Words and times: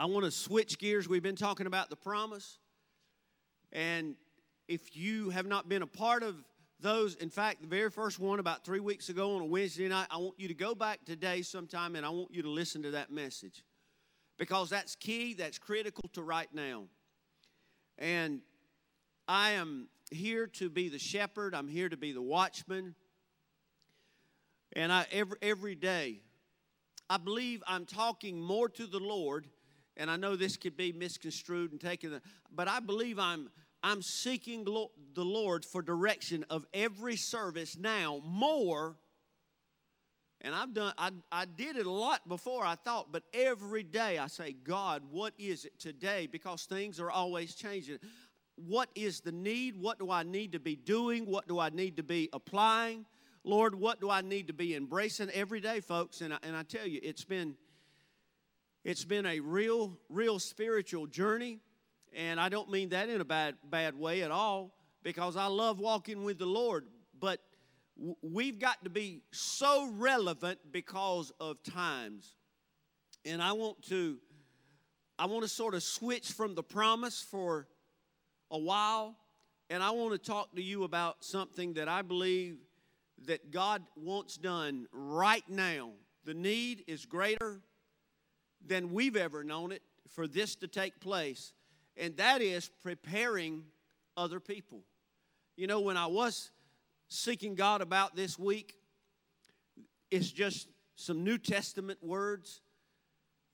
I 0.00 0.06
want 0.06 0.24
to 0.24 0.30
switch 0.30 0.78
gears. 0.78 1.10
We've 1.10 1.22
been 1.22 1.36
talking 1.36 1.66
about 1.66 1.90
the 1.90 1.96
promise. 1.96 2.56
And 3.70 4.14
if 4.66 4.96
you 4.96 5.28
have 5.28 5.44
not 5.44 5.68
been 5.68 5.82
a 5.82 5.86
part 5.86 6.22
of 6.22 6.36
those, 6.80 7.16
in 7.16 7.28
fact, 7.28 7.60
the 7.60 7.66
very 7.68 7.90
first 7.90 8.18
one 8.18 8.38
about 8.38 8.64
three 8.64 8.80
weeks 8.80 9.10
ago 9.10 9.36
on 9.36 9.42
a 9.42 9.44
Wednesday 9.44 9.88
night, 9.88 10.06
I 10.10 10.16
want 10.16 10.40
you 10.40 10.48
to 10.48 10.54
go 10.54 10.74
back 10.74 11.04
today 11.04 11.42
sometime 11.42 11.96
and 11.96 12.06
I 12.06 12.08
want 12.08 12.32
you 12.32 12.40
to 12.40 12.48
listen 12.48 12.82
to 12.84 12.92
that 12.92 13.12
message 13.12 13.62
because 14.38 14.70
that's 14.70 14.94
key, 14.96 15.34
that's 15.34 15.58
critical 15.58 16.08
to 16.14 16.22
right 16.22 16.48
now. 16.54 16.84
And 17.98 18.40
I 19.28 19.50
am 19.50 19.88
here 20.10 20.46
to 20.46 20.70
be 20.70 20.88
the 20.88 20.98
shepherd, 20.98 21.54
I'm 21.54 21.68
here 21.68 21.90
to 21.90 21.98
be 21.98 22.12
the 22.12 22.22
watchman. 22.22 22.94
And 24.72 24.90
I 24.90 25.04
every 25.12 25.36
every 25.42 25.74
day 25.74 26.22
I 27.10 27.18
believe 27.18 27.62
I'm 27.66 27.84
talking 27.84 28.40
more 28.40 28.70
to 28.70 28.86
the 28.86 29.00
Lord, 29.00 29.46
and 30.00 30.10
I 30.10 30.16
know 30.16 30.34
this 30.34 30.56
could 30.56 30.76
be 30.76 30.92
misconstrued 30.92 31.72
and 31.72 31.80
taken, 31.80 32.20
but 32.50 32.66
I 32.66 32.80
believe 32.80 33.18
I'm 33.18 33.50
I'm 33.82 34.02
seeking 34.02 34.64
the 34.64 35.24
Lord 35.24 35.64
for 35.64 35.80
direction 35.80 36.44
of 36.50 36.66
every 36.74 37.16
service 37.16 37.78
now 37.78 38.20
more. 38.24 38.96
And 40.42 40.54
I've 40.54 40.74
done, 40.74 40.92
I, 40.98 41.10
I 41.30 41.44
did 41.44 41.76
it 41.76 41.86
a 41.86 41.90
lot 41.90 42.26
before 42.28 42.64
I 42.64 42.74
thought, 42.74 43.10
but 43.10 43.22
every 43.32 43.82
day 43.82 44.18
I 44.18 44.26
say, 44.26 44.52
God, 44.52 45.02
what 45.10 45.32
is 45.38 45.64
it 45.64 45.78
today? 45.78 46.28
Because 46.30 46.64
things 46.64 47.00
are 47.00 47.10
always 47.10 47.54
changing. 47.54 47.98
What 48.56 48.90
is 48.94 49.20
the 49.20 49.32
need? 49.32 49.76
What 49.76 49.98
do 49.98 50.10
I 50.10 50.24
need 50.24 50.52
to 50.52 50.60
be 50.60 50.76
doing? 50.76 51.24
What 51.24 51.48
do 51.48 51.58
I 51.58 51.70
need 51.70 51.96
to 51.96 52.02
be 52.02 52.28
applying? 52.32 53.06
Lord, 53.44 53.74
what 53.74 54.00
do 54.00 54.10
I 54.10 54.20
need 54.20 54.48
to 54.48 54.54
be 54.54 54.74
embracing 54.74 55.30
every 55.30 55.60
day, 55.60 55.80
folks? 55.80 56.20
And 56.20 56.34
I, 56.34 56.38
and 56.42 56.54
I 56.54 56.62
tell 56.64 56.86
you, 56.86 57.00
it's 57.02 57.24
been 57.24 57.56
it's 58.84 59.04
been 59.04 59.26
a 59.26 59.40
real, 59.40 59.98
real 60.08 60.38
spiritual 60.38 61.06
journey. 61.06 61.60
And 62.14 62.40
I 62.40 62.48
don't 62.48 62.70
mean 62.70 62.88
that 62.90 63.08
in 63.08 63.20
a 63.20 63.24
bad, 63.24 63.56
bad 63.64 63.98
way 63.98 64.22
at 64.22 64.30
all, 64.30 64.74
because 65.02 65.36
I 65.36 65.46
love 65.46 65.78
walking 65.78 66.24
with 66.24 66.38
the 66.38 66.46
Lord. 66.46 66.86
But 67.18 67.40
we've 68.22 68.58
got 68.58 68.82
to 68.84 68.90
be 68.90 69.22
so 69.30 69.90
relevant 69.92 70.58
because 70.72 71.32
of 71.38 71.62
times. 71.62 72.34
And 73.24 73.42
I 73.42 73.52
want 73.52 73.82
to 73.88 74.18
I 75.18 75.26
want 75.26 75.42
to 75.42 75.48
sort 75.48 75.74
of 75.74 75.82
switch 75.82 76.32
from 76.32 76.54
the 76.54 76.62
promise 76.62 77.20
for 77.20 77.68
a 78.50 78.58
while 78.58 79.16
and 79.68 79.84
I 79.84 79.90
want 79.90 80.12
to 80.12 80.18
talk 80.18 80.56
to 80.56 80.62
you 80.62 80.82
about 80.82 81.22
something 81.24 81.74
that 81.74 81.88
I 81.88 82.02
believe 82.02 82.56
that 83.26 83.52
God 83.52 83.82
wants 83.94 84.36
done 84.36 84.86
right 84.92 85.44
now. 85.48 85.90
The 86.24 86.34
need 86.34 86.84
is 86.88 87.04
greater 87.04 87.60
than 88.66 88.92
we've 88.92 89.16
ever 89.16 89.42
known 89.44 89.72
it 89.72 89.82
for 90.08 90.26
this 90.26 90.56
to 90.56 90.68
take 90.68 91.00
place, 91.00 91.52
and 91.96 92.16
that 92.16 92.42
is 92.42 92.70
preparing 92.82 93.64
other 94.16 94.40
people. 94.40 94.82
You 95.56 95.66
know, 95.66 95.80
when 95.80 95.96
I 95.96 96.06
was 96.06 96.50
seeking 97.08 97.54
God 97.54 97.80
about 97.80 98.16
this 98.16 98.38
week, 98.38 98.76
it's 100.10 100.30
just 100.30 100.68
some 100.96 101.24
New 101.24 101.38
Testament 101.38 101.98
words 102.02 102.60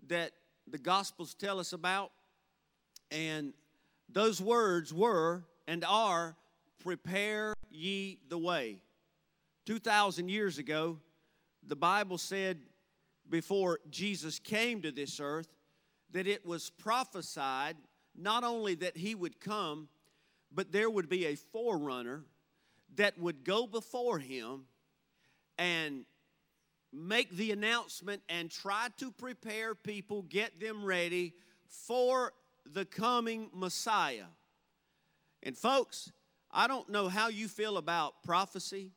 that 0.09 0.33
the 0.69 0.79
Gospels 0.79 1.35
tell 1.35 1.59
us 1.61 1.73
about, 1.73 2.11
and 3.11 3.53
those 4.09 4.41
words 4.41 4.93
were 4.93 5.45
and 5.67 5.85
are 5.85 6.37
prepare 6.83 7.55
ye 7.71 8.19
the 8.29 8.39
way. 8.39 8.79
2,000 9.67 10.29
years 10.29 10.59
ago, 10.59 10.99
the 11.67 11.77
Bible 11.77 12.19
said 12.19 12.61
before 13.31 13.81
Jesus 13.91 14.39
came 14.39 14.83
to 14.83 14.91
this 14.91 15.21
earth 15.21 15.49
that 16.13 16.27
it 16.27 16.47
was 16.47 16.71
prophesied 16.71 17.77
not 18.17 18.45
only 18.45 18.75
that 18.77 18.97
he 18.97 19.15
would 19.15 19.41
come, 19.41 19.89
but 20.53 20.73
there 20.73 20.89
would 20.89 21.09
be 21.09 21.27
a 21.27 21.35
forerunner 21.35 22.25
that 22.97 23.19
would 23.19 23.45
go 23.45 23.67
before 23.67 24.19
him 24.19 24.63
and 25.59 26.05
make 26.93 27.31
the 27.31 27.53
announcement 27.53 28.23
and 28.29 28.51
try 28.51 28.89
to 28.99 29.11
prepare 29.11 29.75
people, 29.75 30.23
get 30.23 30.59
them 30.61 30.85
ready 30.85 31.35
for 31.69 32.33
the 32.65 32.85
coming 32.85 33.51
Messiah. 33.53 34.27
And, 35.43 35.57
folks, 35.57 36.11
I 36.51 36.67
don't 36.67 36.89
know 36.89 37.09
how 37.09 37.29
you 37.29 37.49
feel 37.49 37.77
about 37.77 38.23
prophecy 38.23 38.93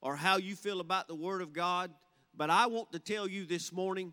or 0.00 0.16
how 0.16 0.36
you 0.36 0.54
feel 0.54 0.80
about 0.80 1.08
the 1.08 1.14
Word 1.14 1.42
of 1.42 1.52
God, 1.52 1.90
but 2.36 2.50
I 2.50 2.66
want 2.66 2.92
to 2.92 2.98
tell 2.98 3.28
you 3.28 3.44
this 3.44 3.72
morning 3.72 4.12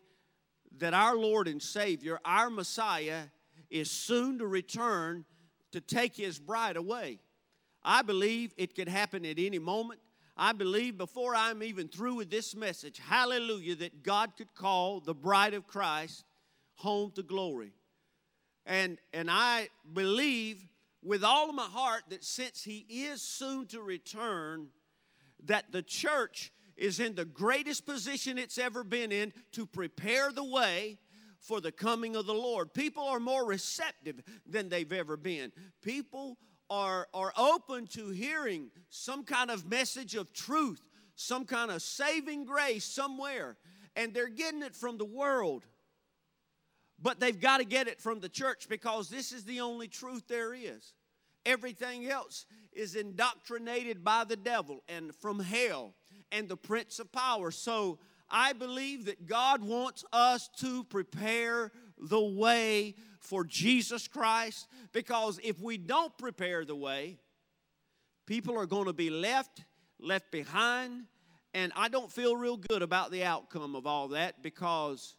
that 0.78 0.94
our 0.94 1.16
Lord 1.16 1.48
and 1.48 1.62
Savior, 1.62 2.20
our 2.26 2.50
Messiah, 2.50 3.24
is 3.70 3.90
soon 3.90 4.40
to 4.40 4.48
return 4.48 5.26
to 5.72 5.82
take 5.82 6.16
His 6.16 6.40
bride 6.40 6.76
away. 6.76 7.20
I 7.84 8.02
believe 8.02 8.54
it 8.58 8.76
could 8.76 8.90
happen 8.90 9.26
at 9.26 9.40
any 9.40 9.60
moment. 9.60 10.00
I 10.36 10.54
believe 10.54 10.98
before 10.98 11.36
I'm 11.36 11.64
even 11.64 11.88
through 11.88 12.16
with 12.16 12.30
this 12.30 12.56
message, 12.56 13.00
hallelujah, 13.00 13.76
that 13.76 14.04
God 14.04 14.38
could 14.38 14.54
call 14.56 15.00
the 15.00 15.14
bride 15.14 15.54
of 15.54 15.68
Christ 15.68 16.24
home 16.76 17.12
to 17.16 17.24
glory. 17.24 17.74
And, 18.66 19.00
and 19.14 19.30
I 19.30 19.70
believe 19.94 20.64
with 21.04 21.24
all 21.24 21.50
of 21.50 21.56
my 21.56 21.64
heart 21.64 22.04
that 22.10 22.24
since 22.24 22.64
He 22.64 22.86
is 22.90 23.22
soon 23.22 23.66
to 23.68 23.82
return, 23.82 24.68
that 25.46 25.72
the 25.72 25.82
church 25.82 26.52
is 26.80 27.00
in 27.00 27.14
the 27.16 27.26
greatest 27.26 27.86
position 27.86 28.38
it's 28.38 28.58
ever 28.58 28.84
been 28.84 29.12
in 29.12 29.34
to 29.52 29.66
prepare 29.66 30.32
the 30.32 30.44
way 30.44 30.98
for 31.40 31.62
the 31.62 31.72
coming 31.72 32.16
of 32.16 32.26
the 32.26 32.34
Lord. 32.34 32.74
People 32.74 33.04
are 33.04 33.20
more 33.20 33.46
receptive 33.46 34.22
than 34.46 34.70
they've 34.70 34.92
ever 34.92 35.18
been. 35.18 35.52
People 35.82 36.38
are, 36.70 37.08
are 37.14 37.34
open 37.38 37.88
to 37.88 38.10
hearing 38.10 38.70
some 38.90 39.24
kind 39.24 39.52
of 39.52 39.70
message 39.70 40.16
of 40.16 40.32
truth, 40.34 40.82
some 41.16 41.46
kind 41.46 41.72
of 41.72 41.82
saving 41.82 42.46
grace 42.46 42.86
somewhere, 42.86 43.58
and 43.96 44.14
they're 44.14 44.30
getting 44.30 44.64
it 44.64 44.76
from 44.76 44.98
the 44.98 45.06
world. 45.06 45.66
But 47.02 47.20
they've 47.20 47.40
got 47.40 47.58
to 47.58 47.66
get 47.66 47.88
it 47.88 48.02
from 48.02 48.20
the 48.20 48.30
church 48.30 48.68
because 48.70 49.10
this 49.10 49.32
is 49.32 49.46
the 49.46 49.62
only 49.62 49.88
truth 49.88 50.28
there 50.28 50.54
is. 50.54 50.94
Everything 51.46 52.10
else 52.10 52.46
is 52.74 52.96
indoctrinated 52.96 54.04
by 54.04 54.26
the 54.26 54.36
devil 54.36 54.84
and 54.90 55.16
from 55.16 55.40
hell 55.40 55.94
and 56.32 56.48
the 56.48 56.58
prince 56.58 57.00
of 57.00 57.12
power. 57.12 57.52
So 57.52 58.00
I 58.30 58.54
believe 58.54 59.06
that 59.06 59.26
God 59.26 59.64
wants 59.64 60.04
us 60.14 60.50
to 60.60 60.84
prepare 60.84 61.72
the 61.98 62.22
way 62.22 62.96
for 63.20 63.44
Jesus 63.44 64.08
Christ 64.08 64.68
because 64.94 65.40
if 65.44 65.60
we 65.60 65.78
don't 65.78 66.16
prepare 66.18 66.64
the 66.66 66.76
way, 66.76 67.18
people 68.26 68.58
are 68.58 68.66
going 68.66 68.86
to 68.86 68.94
be 68.94 69.10
left, 69.10 69.64
left 70.00 70.32
behind, 70.32 71.04
and 71.54 71.72
I 71.76 71.90
don't 71.90 72.12
feel 72.12 72.36
real 72.36 72.58
good 72.58 72.82
about 72.82 73.12
the 73.12 73.24
outcome 73.24 73.76
of 73.76 73.88
all 73.88 74.10
that 74.10 74.44
because 74.44 75.16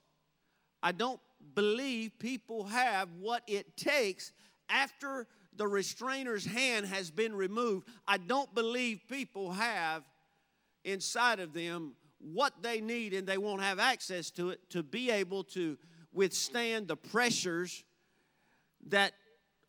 I 0.82 0.92
don't 0.92 1.20
believe 1.54 2.18
people 2.18 2.64
have 2.64 3.08
what 3.18 3.42
it 3.46 3.76
takes 3.76 4.32
after 4.68 5.26
the 5.56 5.66
restrainer's 5.66 6.44
hand 6.44 6.86
has 6.86 7.10
been 7.10 7.34
removed, 7.34 7.88
I 8.06 8.16
don't 8.18 8.54
believe 8.54 9.00
people 9.08 9.52
have 9.52 10.04
inside 10.84 11.40
of 11.40 11.52
them 11.52 11.94
what 12.18 12.62
they 12.62 12.80
need 12.80 13.14
and 13.14 13.26
they 13.26 13.38
won't 13.38 13.62
have 13.62 13.78
access 13.78 14.30
to 14.32 14.50
it 14.50 14.60
to 14.70 14.82
be 14.82 15.10
able 15.10 15.42
to 15.42 15.78
withstand 16.12 16.88
the 16.88 16.96
pressures 16.96 17.84
that 18.88 19.12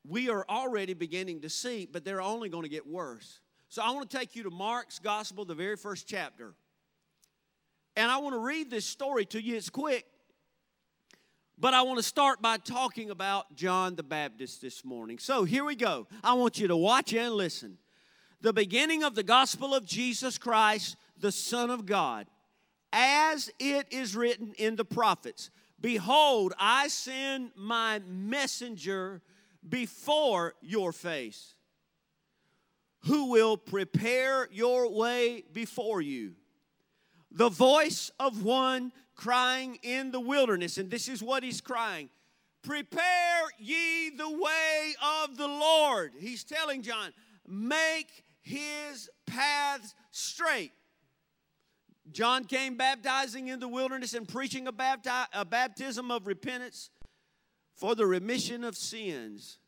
we 0.08 0.30
are 0.30 0.46
already 0.50 0.94
beginning 0.94 1.42
to 1.42 1.50
see, 1.50 1.88
but 1.92 2.04
they're 2.04 2.22
only 2.22 2.50
going 2.50 2.64
to 2.64 2.70
get 2.70 2.88
worse. 2.88 3.40
So 3.70 3.82
I 3.82 3.92
want 3.92 4.10
to 4.10 4.18
take 4.18 4.36
you 4.36 4.44
to 4.44 4.50
Mark's 4.50 5.00
Gospel, 5.00 5.46
the 5.46 5.56
very 5.56 5.78
first 5.78 6.08
chapter. 6.08 6.54
And 7.96 8.10
I 8.10 8.18
want 8.18 8.34
to 8.36 8.40
read 8.40 8.70
this 8.70 8.86
story 8.86 9.26
to 9.26 9.42
you. 9.42 9.56
It's 9.56 9.70
quick, 9.70 10.06
but 11.58 11.74
I 11.74 11.84
want 11.84 11.98
to 11.98 12.04
start 12.04 12.42
by 12.42 12.58
talking 12.58 13.12
about 13.12 13.56
John 13.56 13.96
the 13.96 14.04
Baptist 14.04 14.62
this 14.62 14.84
morning. 14.84 15.20
So 15.20 15.44
here 15.44 15.64
we 15.64 15.76
go. 15.76 16.08
I 16.24 16.34
want 16.34 16.58
you 16.58 16.68
to 16.68 16.76
watch 16.76 17.14
and 17.14 17.34
listen. 17.34 17.78
The 18.42 18.54
beginning 18.54 19.04
of 19.04 19.14
the 19.14 19.24
gospel 19.24 19.76
of 19.76 19.86
Jesus 19.86 20.40
Christ, 20.40 20.96
the 21.22 21.32
Son 21.32 21.70
of 21.70 21.86
God, 21.86 22.28
as 22.92 23.50
it 23.60 23.88
is 23.92 24.16
written 24.16 24.54
in 24.58 24.76
the 24.76 24.86
prophets 24.86 25.50
Behold, 25.80 26.54
I 26.60 26.90
send 26.90 27.52
my 27.56 28.00
messenger 28.08 29.22
before 29.68 30.54
your 30.62 30.92
face, 30.92 31.56
who 33.06 33.32
will 33.32 33.58
prepare 33.58 34.48
your 34.52 34.92
way 34.92 35.44
before 35.52 36.02
you. 36.02 36.34
The 37.32 37.50
voice 37.50 38.12
of 38.20 38.44
one 38.44 38.92
crying 39.16 39.80
in 39.82 40.12
the 40.12 40.20
wilderness, 40.20 40.78
and 40.78 40.92
this 40.92 41.08
is 41.08 41.24
what 41.24 41.44
he's 41.44 41.62
crying 41.62 42.10
Prepare 42.64 43.44
ye 43.58 44.12
the 44.12 44.30
way 44.30 44.94
of 45.24 45.36
the 45.38 45.48
Lord. 45.48 46.12
He's 46.20 46.44
telling 46.44 46.84
John, 46.84 47.12
make 47.48 48.24
his 48.42 49.10
paths 49.26 49.96
straight. 50.12 50.72
John 52.12 52.46
came 52.46 52.78
baptizing 52.78 53.48
in 53.48 53.60
the 53.60 53.68
wilderness 53.68 54.14
and 54.14 54.28
preaching 54.28 54.68
a, 54.68 54.74
bapti- 54.74 55.28
a 55.34 55.46
baptism 55.46 56.12
of 56.12 56.28
repentance 56.28 56.90
for 57.76 57.96
the 57.96 58.06
remission 58.06 58.64
of 58.64 58.76
sins. 58.76 59.60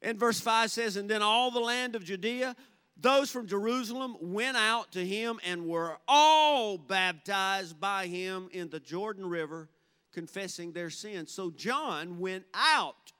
And 0.00 0.18
verse 0.18 0.40
5 0.40 0.70
says, 0.70 0.96
And 0.96 1.08
then 1.08 1.22
all 1.22 1.50
the 1.50 1.60
land 1.60 1.94
of 1.94 2.04
Judea, 2.04 2.56
those 2.96 3.30
from 3.30 3.46
Jerusalem, 3.46 4.16
went 4.20 4.56
out 4.56 4.92
to 4.92 5.06
him 5.06 5.38
and 5.44 5.66
were 5.66 5.98
all 6.08 6.78
baptized 6.78 7.80
by 7.80 8.06
him 8.06 8.48
in 8.52 8.68
the 8.70 8.80
Jordan 8.80 9.26
River, 9.26 9.68
confessing 10.12 10.72
their 10.72 10.90
sins. 10.90 11.32
So 11.32 11.50
John 11.50 12.18
went 12.18 12.44
out 12.54 13.12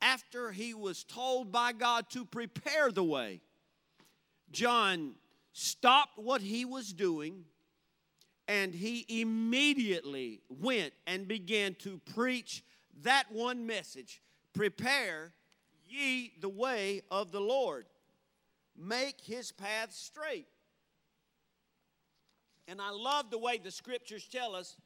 after 0.00 0.50
he 0.50 0.74
was 0.74 1.04
told 1.04 1.52
by 1.52 1.72
God 1.72 2.10
to 2.10 2.24
prepare 2.24 2.90
the 2.90 3.04
way. 3.04 3.40
John 4.50 5.14
stopped 5.52 6.18
what 6.18 6.40
he 6.40 6.64
was 6.64 6.92
doing 6.92 7.44
and 8.48 8.74
he 8.74 9.06
immediately 9.08 10.40
went 10.48 10.92
and 11.06 11.28
began 11.28 11.74
to 11.76 12.00
preach 12.14 12.64
that 13.02 13.24
one 13.30 13.66
message 13.66 14.20
Prepare 14.52 15.32
ye 15.88 16.32
the 16.40 16.48
way 16.48 17.00
of 17.10 17.32
the 17.32 17.40
Lord, 17.40 17.86
make 18.76 19.20
his 19.20 19.50
path 19.50 19.92
straight. 19.92 20.46
And 22.68 22.80
I 22.80 22.90
love 22.90 23.30
the 23.30 23.38
way 23.38 23.58
the 23.58 23.70
scriptures 23.70 24.28
tell 24.30 24.54
us 24.54 24.76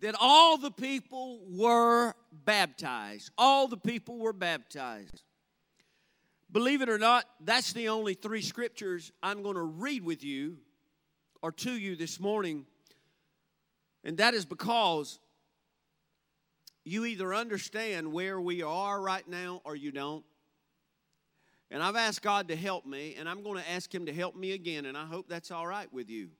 that 0.00 0.14
all 0.20 0.58
the 0.58 0.70
people 0.70 1.40
were 1.48 2.14
baptized. 2.32 3.30
All 3.36 3.68
the 3.68 3.76
people 3.76 4.18
were 4.18 4.32
baptized. 4.32 5.22
Believe 6.50 6.82
it 6.82 6.88
or 6.88 6.98
not, 6.98 7.24
that's 7.40 7.72
the 7.72 7.88
only 7.88 8.14
three 8.14 8.42
scriptures 8.42 9.12
I'm 9.22 9.42
going 9.42 9.56
to 9.56 9.62
read 9.62 10.04
with 10.04 10.22
you 10.22 10.58
or 11.46 11.52
to 11.52 11.70
you 11.70 11.94
this 11.94 12.18
morning. 12.18 12.66
And 14.02 14.16
that 14.18 14.34
is 14.34 14.44
because 14.44 15.20
you 16.84 17.04
either 17.04 17.32
understand 17.32 18.12
where 18.12 18.40
we 18.40 18.64
are 18.64 19.00
right 19.00 19.26
now 19.28 19.60
or 19.62 19.76
you 19.76 19.92
don't. 19.92 20.24
And 21.70 21.84
I've 21.84 21.94
asked 21.94 22.22
God 22.22 22.48
to 22.48 22.56
help 22.56 22.84
me, 22.84 23.14
and 23.16 23.28
I'm 23.28 23.44
going 23.44 23.62
to 23.62 23.70
ask 23.70 23.94
Him 23.94 24.06
to 24.06 24.12
help 24.12 24.34
me 24.34 24.54
again, 24.54 24.86
and 24.86 24.98
I 24.98 25.06
hope 25.06 25.28
that's 25.28 25.52
all 25.52 25.68
right 25.68 25.86
with 25.92 26.10
you. 26.10 26.30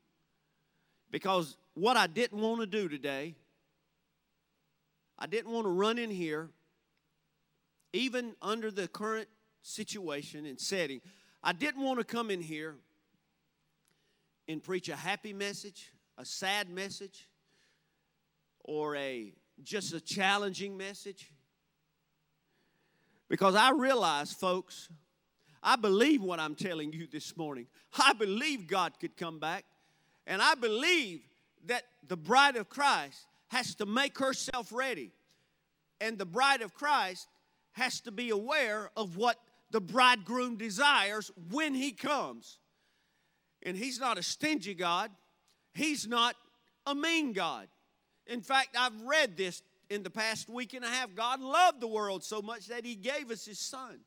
Because 1.12 1.56
what 1.74 1.96
I 1.96 2.08
didn't 2.08 2.40
want 2.40 2.62
to 2.62 2.66
do 2.66 2.88
today, 2.88 3.36
I 5.16 5.28
didn't 5.28 5.52
want 5.52 5.66
to 5.66 5.70
run 5.70 5.98
in 5.98 6.10
here, 6.10 6.48
even 7.92 8.34
under 8.42 8.72
the 8.72 8.88
current 8.88 9.28
situation 9.62 10.46
and 10.46 10.58
setting. 10.58 11.00
I 11.44 11.52
didn't 11.52 11.84
want 11.84 12.00
to 12.00 12.04
come 12.04 12.28
in 12.28 12.40
here 12.40 12.74
and 14.48 14.62
preach 14.62 14.88
a 14.88 14.96
happy 14.96 15.32
message, 15.32 15.92
a 16.18 16.24
sad 16.24 16.68
message, 16.68 17.28
or 18.64 18.96
a 18.96 19.32
just 19.62 19.94
a 19.94 20.00
challenging 20.00 20.76
message? 20.76 21.30
Because 23.28 23.54
I 23.54 23.70
realize, 23.72 24.32
folks, 24.32 24.88
I 25.62 25.76
believe 25.76 26.22
what 26.22 26.38
I'm 26.38 26.54
telling 26.54 26.92
you 26.92 27.08
this 27.10 27.36
morning. 27.36 27.66
I 27.98 28.12
believe 28.12 28.68
God 28.68 28.92
could 29.00 29.16
come 29.16 29.40
back. 29.40 29.64
And 30.26 30.40
I 30.40 30.54
believe 30.54 31.22
that 31.66 31.82
the 32.06 32.16
bride 32.16 32.56
of 32.56 32.68
Christ 32.68 33.26
has 33.48 33.74
to 33.76 33.86
make 33.86 34.18
herself 34.18 34.72
ready. 34.72 35.10
And 36.00 36.18
the 36.18 36.26
bride 36.26 36.62
of 36.62 36.74
Christ 36.74 37.26
has 37.72 38.00
to 38.02 38.12
be 38.12 38.30
aware 38.30 38.90
of 38.96 39.16
what 39.16 39.38
the 39.70 39.80
bridegroom 39.80 40.56
desires 40.56 41.30
when 41.50 41.74
he 41.74 41.92
comes. 41.92 42.58
And 43.66 43.76
he's 43.76 44.00
not 44.00 44.16
a 44.16 44.22
stingy 44.22 44.72
God, 44.72 45.10
he's 45.74 46.06
not 46.06 46.36
a 46.86 46.94
mean 46.94 47.34
God. 47.34 47.68
In 48.26 48.40
fact, 48.40 48.76
I've 48.78 49.02
read 49.02 49.36
this 49.36 49.62
in 49.90 50.02
the 50.02 50.10
past 50.10 50.48
week 50.48 50.74
and 50.74 50.84
a 50.84 50.88
half. 50.88 51.14
God 51.14 51.40
loved 51.40 51.80
the 51.80 51.86
world 51.86 52.24
so 52.24 52.42
much 52.42 52.66
that 52.68 52.84
He 52.84 52.94
gave 52.94 53.30
us 53.30 53.44
His 53.44 53.58
Son. 53.58 53.98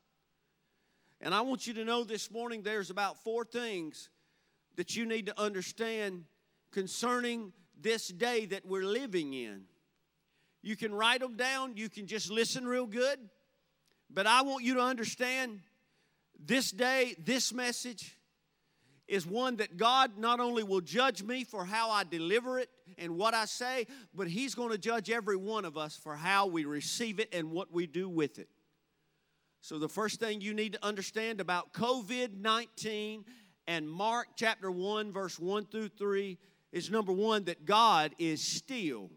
And 1.21 1.33
I 1.33 1.41
want 1.41 1.67
you 1.67 1.73
to 1.75 1.85
know 1.85 2.03
this 2.03 2.31
morning 2.31 2.61
there's 2.61 2.89
about 2.89 3.21
four 3.23 3.45
things 3.45 4.09
that 4.75 4.95
you 4.95 5.05
need 5.05 5.25
to 5.25 5.39
understand 5.39 6.23
concerning 6.71 7.51
this 7.79 8.07
day 8.07 8.45
that 8.47 8.65
we're 8.65 8.83
living 8.83 9.33
in. 9.33 9.63
You 10.61 10.75
can 10.75 10.93
write 10.93 11.21
them 11.21 11.35
down, 11.35 11.77
you 11.77 11.89
can 11.89 12.07
just 12.07 12.29
listen 12.29 12.67
real 12.67 12.85
good, 12.85 13.19
but 14.09 14.27
I 14.27 14.41
want 14.41 14.63
you 14.63 14.75
to 14.75 14.81
understand 14.81 15.61
this 16.37 16.71
day, 16.71 17.15
this 17.23 17.53
message 17.53 18.17
is 19.09 19.25
one 19.25 19.57
that 19.57 19.75
God 19.75 20.17
not 20.17 20.39
only 20.39 20.63
will 20.63 20.81
judge 20.81 21.23
me 21.23 21.43
for 21.43 21.65
how 21.65 21.89
I 21.89 22.03
deliver 22.03 22.59
it 22.59 22.69
and 22.97 23.17
what 23.17 23.33
I 23.33 23.45
say, 23.45 23.87
but 24.13 24.27
He's 24.27 24.55
going 24.55 24.69
to 24.69 24.77
judge 24.77 25.09
every 25.09 25.35
one 25.35 25.65
of 25.65 25.77
us 25.77 25.97
for 25.97 26.15
how 26.15 26.47
we 26.47 26.65
receive 26.65 27.19
it 27.19 27.33
and 27.33 27.51
what 27.51 27.73
we 27.73 27.87
do 27.87 28.07
with 28.07 28.39
it. 28.39 28.47
So, 29.61 29.79
the 29.79 29.89
first 29.89 30.19
thing 30.19 30.41
you 30.41 30.53
need 30.53 30.73
to 30.73 30.85
understand 30.85 31.41
about 31.41 31.73
COVID 31.73 32.39
19 32.39 33.25
and 33.67 33.89
Mark 33.89 34.27
chapter 34.35 34.71
1, 34.71 35.11
verse 35.11 35.37
1 35.37 35.65
through 35.65 35.89
3 35.89 36.37
is 36.71 36.89
number 36.89 37.11
one, 37.11 37.45
that 37.45 37.65
God 37.65 38.13
is 38.19 38.41
still 38.41 39.09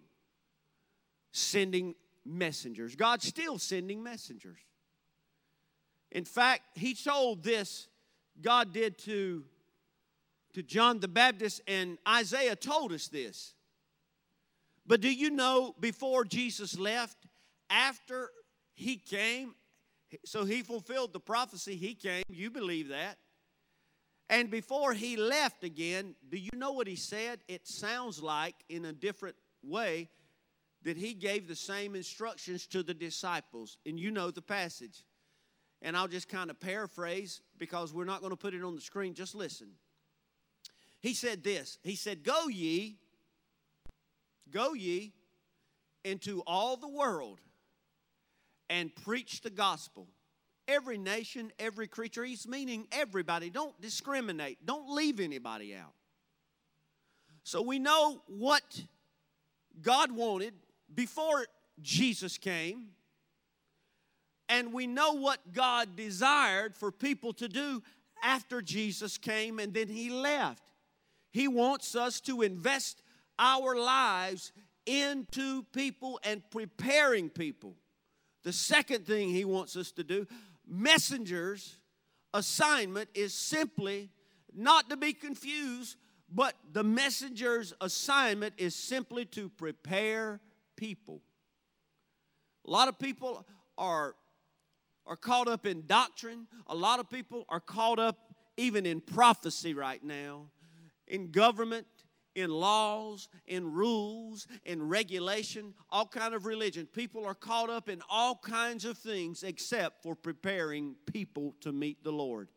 sending 1.32 1.94
messengers. 2.24 2.96
God's 2.96 3.26
still 3.26 3.58
sending 3.58 4.02
messengers. 4.02 4.58
In 6.10 6.24
fact, 6.24 6.62
He 6.76 6.94
told 6.94 7.42
this, 7.42 7.88
God 8.40 8.72
did 8.72 8.98
to 9.00 9.44
to 10.54 10.62
John 10.62 11.00
the 11.00 11.08
Baptist, 11.08 11.60
and 11.66 11.98
Isaiah 12.06 12.56
told 12.56 12.92
us 12.92 13.08
this. 13.08 13.54
But 14.86 15.00
do 15.00 15.12
you 15.12 15.30
know 15.30 15.74
before 15.80 16.24
Jesus 16.24 16.78
left, 16.78 17.16
after 17.70 18.30
he 18.74 18.96
came, 18.96 19.54
so 20.24 20.44
he 20.44 20.62
fulfilled 20.62 21.12
the 21.12 21.20
prophecy, 21.20 21.76
he 21.76 21.94
came, 21.94 22.22
you 22.28 22.50
believe 22.50 22.88
that. 22.88 23.18
And 24.28 24.50
before 24.50 24.92
he 24.92 25.16
left 25.16 25.62
again, 25.62 26.14
do 26.28 26.38
you 26.38 26.50
know 26.54 26.72
what 26.72 26.86
he 26.86 26.96
said? 26.96 27.40
It 27.48 27.66
sounds 27.66 28.22
like, 28.22 28.54
in 28.68 28.86
a 28.86 28.92
different 28.92 29.36
way, 29.62 30.08
that 30.84 30.96
he 30.96 31.14
gave 31.14 31.46
the 31.46 31.56
same 31.56 31.94
instructions 31.94 32.66
to 32.68 32.82
the 32.82 32.94
disciples. 32.94 33.78
And 33.86 34.00
you 34.00 34.10
know 34.10 34.30
the 34.30 34.42
passage. 34.42 35.04
And 35.82 35.96
I'll 35.96 36.08
just 36.08 36.28
kind 36.28 36.50
of 36.50 36.58
paraphrase 36.60 37.40
because 37.58 37.92
we're 37.92 38.04
not 38.04 38.20
going 38.20 38.30
to 38.30 38.36
put 38.36 38.54
it 38.54 38.64
on 38.64 38.74
the 38.74 38.80
screen. 38.80 39.14
Just 39.14 39.34
listen. 39.34 39.68
He 41.02 41.14
said 41.14 41.42
this 41.42 41.78
He 41.82 41.96
said, 41.96 42.22
Go 42.22 42.48
ye, 42.48 42.96
go 44.50 44.72
ye 44.72 45.12
into 46.04 46.42
all 46.46 46.76
the 46.76 46.88
world 46.88 47.40
and 48.70 48.94
preach 48.94 49.42
the 49.42 49.50
gospel. 49.50 50.08
Every 50.68 50.96
nation, 50.96 51.52
every 51.58 51.88
creature, 51.88 52.24
he's 52.24 52.46
meaning 52.46 52.86
everybody. 52.92 53.50
Don't 53.50 53.78
discriminate, 53.80 54.64
don't 54.64 54.88
leave 54.88 55.18
anybody 55.18 55.74
out. 55.74 55.92
So 57.42 57.60
we 57.60 57.80
know 57.80 58.22
what 58.28 58.62
God 59.80 60.12
wanted 60.12 60.54
before 60.94 61.46
Jesus 61.80 62.38
came, 62.38 62.90
and 64.48 64.72
we 64.72 64.86
know 64.86 65.14
what 65.14 65.52
God 65.52 65.96
desired 65.96 66.76
for 66.76 66.92
people 66.92 67.32
to 67.34 67.48
do 67.48 67.82
after 68.22 68.62
Jesus 68.62 69.18
came 69.18 69.58
and 69.58 69.74
then 69.74 69.88
he 69.88 70.08
left. 70.10 70.71
He 71.32 71.48
wants 71.48 71.96
us 71.96 72.20
to 72.22 72.42
invest 72.42 73.02
our 73.38 73.74
lives 73.74 74.52
into 74.86 75.64
people 75.72 76.20
and 76.22 76.42
preparing 76.50 77.30
people. 77.30 77.74
The 78.44 78.52
second 78.52 79.06
thing 79.06 79.30
he 79.30 79.44
wants 79.44 79.76
us 79.76 79.92
to 79.92 80.04
do, 80.04 80.26
messengers' 80.66 81.78
assignment 82.34 83.08
is 83.14 83.32
simply 83.32 84.10
not 84.54 84.90
to 84.90 84.96
be 84.96 85.12
confused, 85.14 85.96
but 86.28 86.54
the 86.70 86.84
messenger's 86.84 87.72
assignment 87.80 88.54
is 88.58 88.74
simply 88.74 89.24
to 89.26 89.48
prepare 89.48 90.40
people. 90.76 91.22
A 92.66 92.70
lot 92.70 92.88
of 92.88 92.98
people 92.98 93.46
are, 93.78 94.14
are 95.06 95.16
caught 95.16 95.48
up 95.48 95.64
in 95.64 95.86
doctrine, 95.86 96.46
a 96.66 96.74
lot 96.74 97.00
of 97.00 97.08
people 97.08 97.46
are 97.48 97.60
caught 97.60 97.98
up 97.98 98.18
even 98.56 98.84
in 98.84 99.00
prophecy 99.00 99.72
right 99.72 100.02
now 100.02 100.48
in 101.06 101.30
government, 101.30 101.86
in 102.34 102.50
laws, 102.50 103.28
in 103.46 103.72
rules, 103.72 104.46
in 104.64 104.88
regulation, 104.88 105.74
all 105.90 106.06
kind 106.06 106.34
of 106.34 106.46
religion. 106.46 106.86
People 106.86 107.24
are 107.26 107.34
caught 107.34 107.70
up 107.70 107.88
in 107.88 108.00
all 108.08 108.36
kinds 108.36 108.84
of 108.84 108.96
things 108.96 109.42
except 109.42 110.02
for 110.02 110.14
preparing 110.14 110.94
people 111.06 111.54
to 111.60 111.72
meet 111.72 112.02
the 112.02 112.12
Lord. 112.12 112.48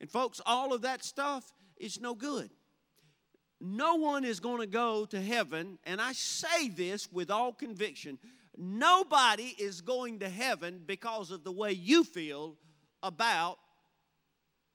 And 0.00 0.10
folks, 0.10 0.40
all 0.44 0.72
of 0.72 0.82
that 0.82 1.04
stuff 1.04 1.44
is 1.76 2.00
no 2.00 2.14
good. 2.14 2.50
No 3.60 3.94
one 3.94 4.24
is 4.24 4.40
going 4.40 4.60
to 4.60 4.66
go 4.66 5.04
to 5.06 5.20
heaven, 5.20 5.78
and 5.84 6.00
I 6.00 6.12
say 6.14 6.68
this 6.68 7.10
with 7.12 7.30
all 7.30 7.52
conviction. 7.52 8.18
Nobody 8.56 9.54
is 9.56 9.80
going 9.80 10.18
to 10.18 10.28
heaven 10.28 10.82
because 10.84 11.30
of 11.30 11.44
the 11.44 11.52
way 11.52 11.70
you 11.70 12.02
feel 12.02 12.56
about 13.04 13.58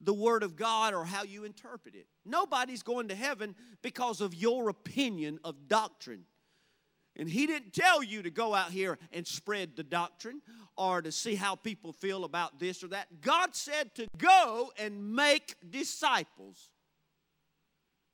the 0.02 0.14
Word 0.14 0.44
of 0.44 0.56
God 0.56 0.94
or 0.94 1.06
how 1.06 1.24
you 1.24 1.44
interpret 1.44 1.96
it. 1.96 2.08
Nobody's 2.26 2.84
going 2.84 3.08
to 3.08 3.16
heaven 3.16 3.56
because 3.82 4.22
of 4.22 4.36
your 4.36 4.70
opinion 4.70 5.40
of 5.44 5.68
doctrine. 5.68 6.26
And 7.16 7.28
he 7.28 7.48
didn't 7.48 7.74
tell 7.74 8.04
you 8.04 8.22
to 8.22 8.30
go 8.30 8.54
out 8.54 8.70
here 8.72 9.00
and 9.12 9.26
spread 9.26 9.76
the 9.76 9.84
doctrine 9.84 10.42
or 10.78 11.02
to 11.02 11.12
see 11.12 11.34
how 11.34 11.56
people 11.56 11.92
feel 11.92 12.24
about 12.24 12.60
this 12.60 12.84
or 12.84 12.90
that. 12.90 13.22
God 13.22 13.56
said 13.56 13.96
to 13.96 14.08
go 14.18 14.72
and 14.78 15.16
make 15.16 15.56
disciples. 15.68 16.70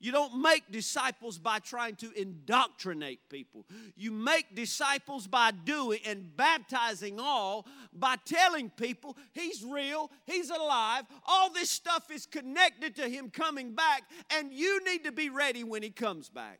You 0.03 0.11
don't 0.11 0.41
make 0.41 0.69
disciples 0.69 1.39
by 1.39 1.59
trying 1.59 1.95
to 1.95 2.11
indoctrinate 2.11 3.29
people. 3.29 3.65
You 3.95 4.11
make 4.11 4.53
disciples 4.53 5.27
by 5.27 5.51
doing 5.51 6.01
and 6.05 6.35
baptizing 6.35 7.21
all 7.21 7.65
by 7.93 8.17
telling 8.25 8.69
people 8.69 9.15
He's 9.31 9.63
real, 9.63 10.11
He's 10.25 10.49
alive, 10.49 11.05
all 11.25 11.53
this 11.53 11.69
stuff 11.69 12.11
is 12.11 12.25
connected 12.25 12.97
to 12.97 13.07
Him 13.07 13.29
coming 13.29 13.75
back, 13.75 14.03
and 14.29 14.51
you 14.51 14.83
need 14.83 15.05
to 15.05 15.13
be 15.13 15.29
ready 15.29 15.63
when 15.63 15.81
He 15.81 15.89
comes 15.89 16.27
back. 16.27 16.59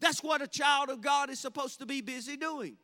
That's 0.00 0.22
what 0.22 0.40
a 0.40 0.48
child 0.48 0.88
of 0.88 1.02
God 1.02 1.28
is 1.28 1.38
supposed 1.38 1.80
to 1.80 1.86
be 1.86 2.00
busy 2.00 2.38
doing. 2.38 2.78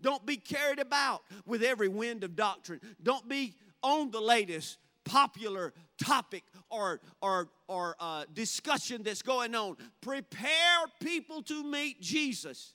Don't 0.00 0.24
be 0.24 0.38
carried 0.38 0.78
about 0.78 1.20
with 1.44 1.62
every 1.62 1.88
wind 1.88 2.24
of 2.24 2.34
doctrine. 2.34 2.80
Don't 3.02 3.28
be 3.28 3.56
on 3.82 4.10
the 4.10 4.22
latest 4.22 4.78
popular 5.04 5.74
topic 6.02 6.44
or, 6.70 7.00
or, 7.20 7.48
or 7.68 7.96
uh, 8.00 8.24
discussion 8.32 9.02
that's 9.02 9.22
going 9.22 9.54
on. 9.54 9.76
Prepare 10.00 10.78
people 11.00 11.42
to 11.42 11.62
meet 11.62 12.00
Jesus. 12.00 12.74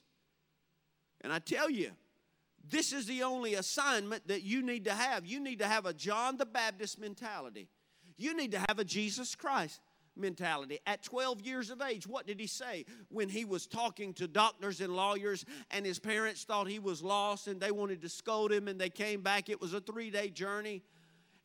And 1.20 1.32
I 1.32 1.38
tell 1.38 1.70
you, 1.70 1.90
this 2.70 2.92
is 2.92 3.06
the 3.06 3.22
only 3.22 3.54
assignment 3.54 4.28
that 4.28 4.42
you 4.42 4.62
need 4.62 4.84
to 4.84 4.92
have. 4.92 5.26
You 5.26 5.40
need 5.40 5.60
to 5.60 5.66
have 5.66 5.86
a 5.86 5.92
John 5.92 6.36
the 6.36 6.46
Baptist 6.46 7.00
mentality. 7.00 7.68
You 8.16 8.36
need 8.36 8.52
to 8.52 8.58
have 8.58 8.78
a 8.78 8.84
Jesus 8.84 9.34
Christ 9.34 9.80
mentality. 10.16 10.78
At 10.86 11.02
12 11.02 11.40
years 11.42 11.70
of 11.70 11.80
age, 11.80 12.06
what 12.06 12.26
did 12.26 12.40
he 12.40 12.46
say 12.46 12.84
when 13.08 13.28
he 13.28 13.44
was 13.44 13.66
talking 13.66 14.12
to 14.14 14.26
doctors 14.26 14.80
and 14.80 14.94
lawyers 14.94 15.44
and 15.70 15.86
his 15.86 15.98
parents 15.98 16.44
thought 16.44 16.68
he 16.68 16.78
was 16.78 17.02
lost 17.02 17.46
and 17.46 17.60
they 17.60 17.70
wanted 17.70 18.02
to 18.02 18.08
scold 18.08 18.52
him 18.52 18.68
and 18.68 18.80
they 18.80 18.90
came 18.90 19.22
back? 19.22 19.48
It 19.48 19.60
was 19.60 19.72
a 19.72 19.80
three 19.80 20.10
day 20.10 20.28
journey. 20.28 20.82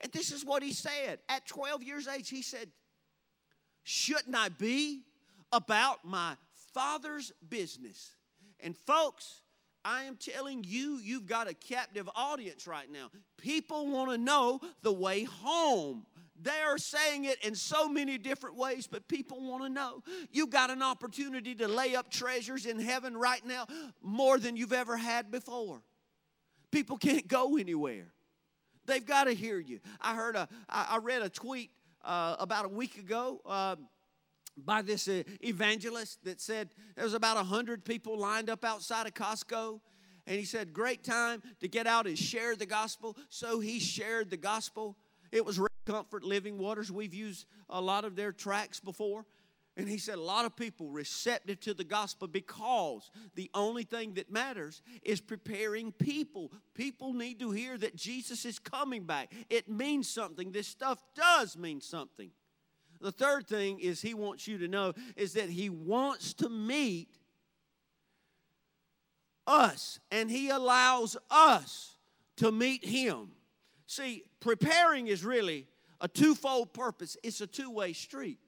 And 0.03 0.11
this 0.11 0.31
is 0.31 0.45
what 0.45 0.61
he 0.61 0.73
said. 0.73 1.19
At 1.29 1.47
12 1.47 1.81
years 1.81 2.07
age, 2.07 2.29
he 2.29 2.41
said, 2.41 2.67
Shouldn't 3.83 4.35
I 4.35 4.49
be 4.49 5.01
about 5.51 6.05
my 6.05 6.35
father's 6.73 7.31
business? 7.49 8.11
And 8.59 8.77
folks, 8.77 9.41
I 9.85 10.03
am 10.03 10.17
telling 10.17 10.63
you, 10.65 10.97
you've 11.01 11.25
got 11.25 11.49
a 11.49 11.53
captive 11.53 12.09
audience 12.15 12.67
right 12.67 12.89
now. 12.91 13.09
People 13.37 13.87
want 13.87 14.11
to 14.11 14.17
know 14.17 14.61
the 14.81 14.93
way 14.93 15.23
home. 15.23 16.05
They 16.41 16.61
are 16.65 16.77
saying 16.77 17.25
it 17.25 17.43
in 17.43 17.55
so 17.55 17.87
many 17.87 18.17
different 18.17 18.57
ways, 18.57 18.87
but 18.87 19.07
people 19.07 19.41
want 19.41 19.63
to 19.63 19.69
know. 19.69 20.03
You've 20.31 20.49
got 20.49 20.69
an 20.69 20.81
opportunity 20.81 21.55
to 21.55 21.67
lay 21.67 21.95
up 21.95 22.09
treasures 22.09 22.65
in 22.65 22.79
heaven 22.79 23.15
right 23.15 23.45
now 23.45 23.67
more 24.01 24.37
than 24.37 24.57
you've 24.57 24.73
ever 24.73 24.97
had 24.97 25.31
before. 25.31 25.81
People 26.71 26.97
can't 26.97 27.27
go 27.27 27.57
anywhere. 27.57 28.13
They've 28.85 29.05
got 29.05 29.25
to 29.25 29.33
hear 29.33 29.59
you. 29.59 29.79
I 30.01 30.15
heard 30.15 30.35
a, 30.35 30.47
I 30.69 30.99
read 31.01 31.21
a 31.21 31.29
tweet 31.29 31.71
uh, 32.03 32.35
about 32.39 32.65
a 32.65 32.69
week 32.69 32.97
ago. 32.97 33.41
Uh, 33.45 33.75
by 34.55 34.83
this 34.83 35.07
uh, 35.07 35.23
evangelist 35.43 36.23
that 36.23 36.39
said 36.39 36.69
there 36.95 37.03
was 37.03 37.15
about 37.15 37.37
100 37.37 37.83
people 37.83 38.19
lined 38.19 38.51
up 38.51 38.63
outside 38.63 39.07
of 39.07 39.13
Costco. 39.13 39.79
And 40.27 40.37
he 40.37 40.45
said, 40.45 40.73
Great 40.73 41.03
time 41.03 41.41
to 41.59 41.67
get 41.67 41.87
out 41.87 42.07
and 42.07 42.17
share 42.17 42.55
the 42.55 42.65
gospel. 42.65 43.17
So 43.29 43.59
he 43.59 43.79
shared 43.79 44.29
the 44.29 44.37
gospel. 44.37 44.95
It 45.31 45.43
was 45.43 45.59
Comfort 45.85 46.23
Living 46.23 46.57
Waters. 46.57 46.91
We've 46.91 47.13
used 47.13 47.45
a 47.69 47.81
lot 47.81 48.05
of 48.05 48.15
their 48.15 48.31
tracks 48.31 48.79
before. 48.79 49.25
And 49.75 49.89
he 49.89 49.97
said 49.97 50.19
a 50.19 50.21
lot 50.21 50.45
of 50.45 50.55
people 50.55 50.89
receptive 50.89 51.59
to 51.61 51.73
the 51.73 51.83
gospel 51.83 52.27
because 52.27 53.09
the 53.33 53.49
only 53.55 53.83
thing 53.83 54.13
that 54.15 54.31
matters 54.31 54.83
is 55.01 55.19
preparing 55.19 55.91
people. 55.91 56.51
People 56.75 57.13
need 57.13 57.39
to 57.39 57.49
hear 57.49 57.77
that 57.79 57.95
Jesus 57.95 58.45
is 58.45 58.59
coming 58.59 59.05
back. 59.05 59.33
It 59.49 59.67
means 59.67 60.07
something. 60.07 60.51
This 60.51 60.67
stuff 60.67 61.01
does 61.15 61.57
mean 61.57 61.81
something. 61.81 62.29
The 63.01 63.11
third 63.11 63.47
thing 63.47 63.79
is 63.79 63.99
he 63.99 64.13
wants 64.13 64.47
you 64.47 64.59
to 64.59 64.67
know 64.67 64.93
is 65.15 65.33
that 65.33 65.49
he 65.49 65.69
wants 65.69 66.33
to 66.35 66.49
meet 66.49 67.17
us 69.47 69.99
and 70.11 70.29
he 70.29 70.49
allows 70.49 71.17
us 71.31 71.97
to 72.37 72.51
meet 72.51 72.85
him. 72.85 73.31
See, 73.87 74.23
preparing 74.39 75.07
is 75.07 75.25
really 75.25 75.67
a 75.99 76.07
twofold 76.07 76.73
purpose. 76.73 77.17
It's 77.23 77.41
a 77.41 77.47
two-way 77.47 77.93
street. 77.93 78.39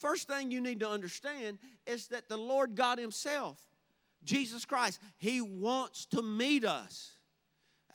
First 0.00 0.28
thing 0.28 0.50
you 0.50 0.62
need 0.62 0.80
to 0.80 0.88
understand 0.88 1.58
is 1.86 2.08
that 2.08 2.28
the 2.28 2.38
Lord 2.38 2.74
God 2.74 2.98
Himself, 2.98 3.58
Jesus 4.24 4.64
Christ, 4.64 4.98
He 5.18 5.42
wants 5.42 6.06
to 6.06 6.22
meet 6.22 6.64
us. 6.64 7.12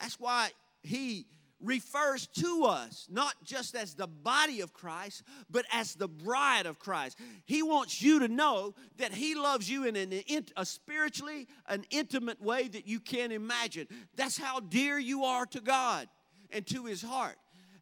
That's 0.00 0.18
why 0.20 0.50
He 0.82 1.26
refers 1.60 2.26
to 2.26 2.64
us 2.64 3.08
not 3.10 3.34
just 3.42 3.74
as 3.74 3.94
the 3.94 4.06
body 4.06 4.60
of 4.60 4.72
Christ, 4.72 5.24
but 5.50 5.64
as 5.72 5.94
the 5.94 6.06
bride 6.06 6.66
of 6.66 6.78
Christ. 6.78 7.18
He 7.44 7.62
wants 7.62 8.00
you 8.00 8.20
to 8.20 8.28
know 8.28 8.74
that 8.98 9.12
He 9.12 9.34
loves 9.34 9.68
you 9.68 9.84
in 9.84 9.96
an, 9.96 10.22
a 10.56 10.64
spiritually, 10.64 11.48
an 11.68 11.84
intimate 11.90 12.40
way 12.40 12.68
that 12.68 12.86
you 12.86 13.00
can't 13.00 13.32
imagine. 13.32 13.88
That's 14.14 14.38
how 14.38 14.60
dear 14.60 14.96
you 14.96 15.24
are 15.24 15.46
to 15.46 15.60
God 15.60 16.08
and 16.52 16.64
to 16.68 16.84
His 16.84 17.02
heart. 17.02 17.36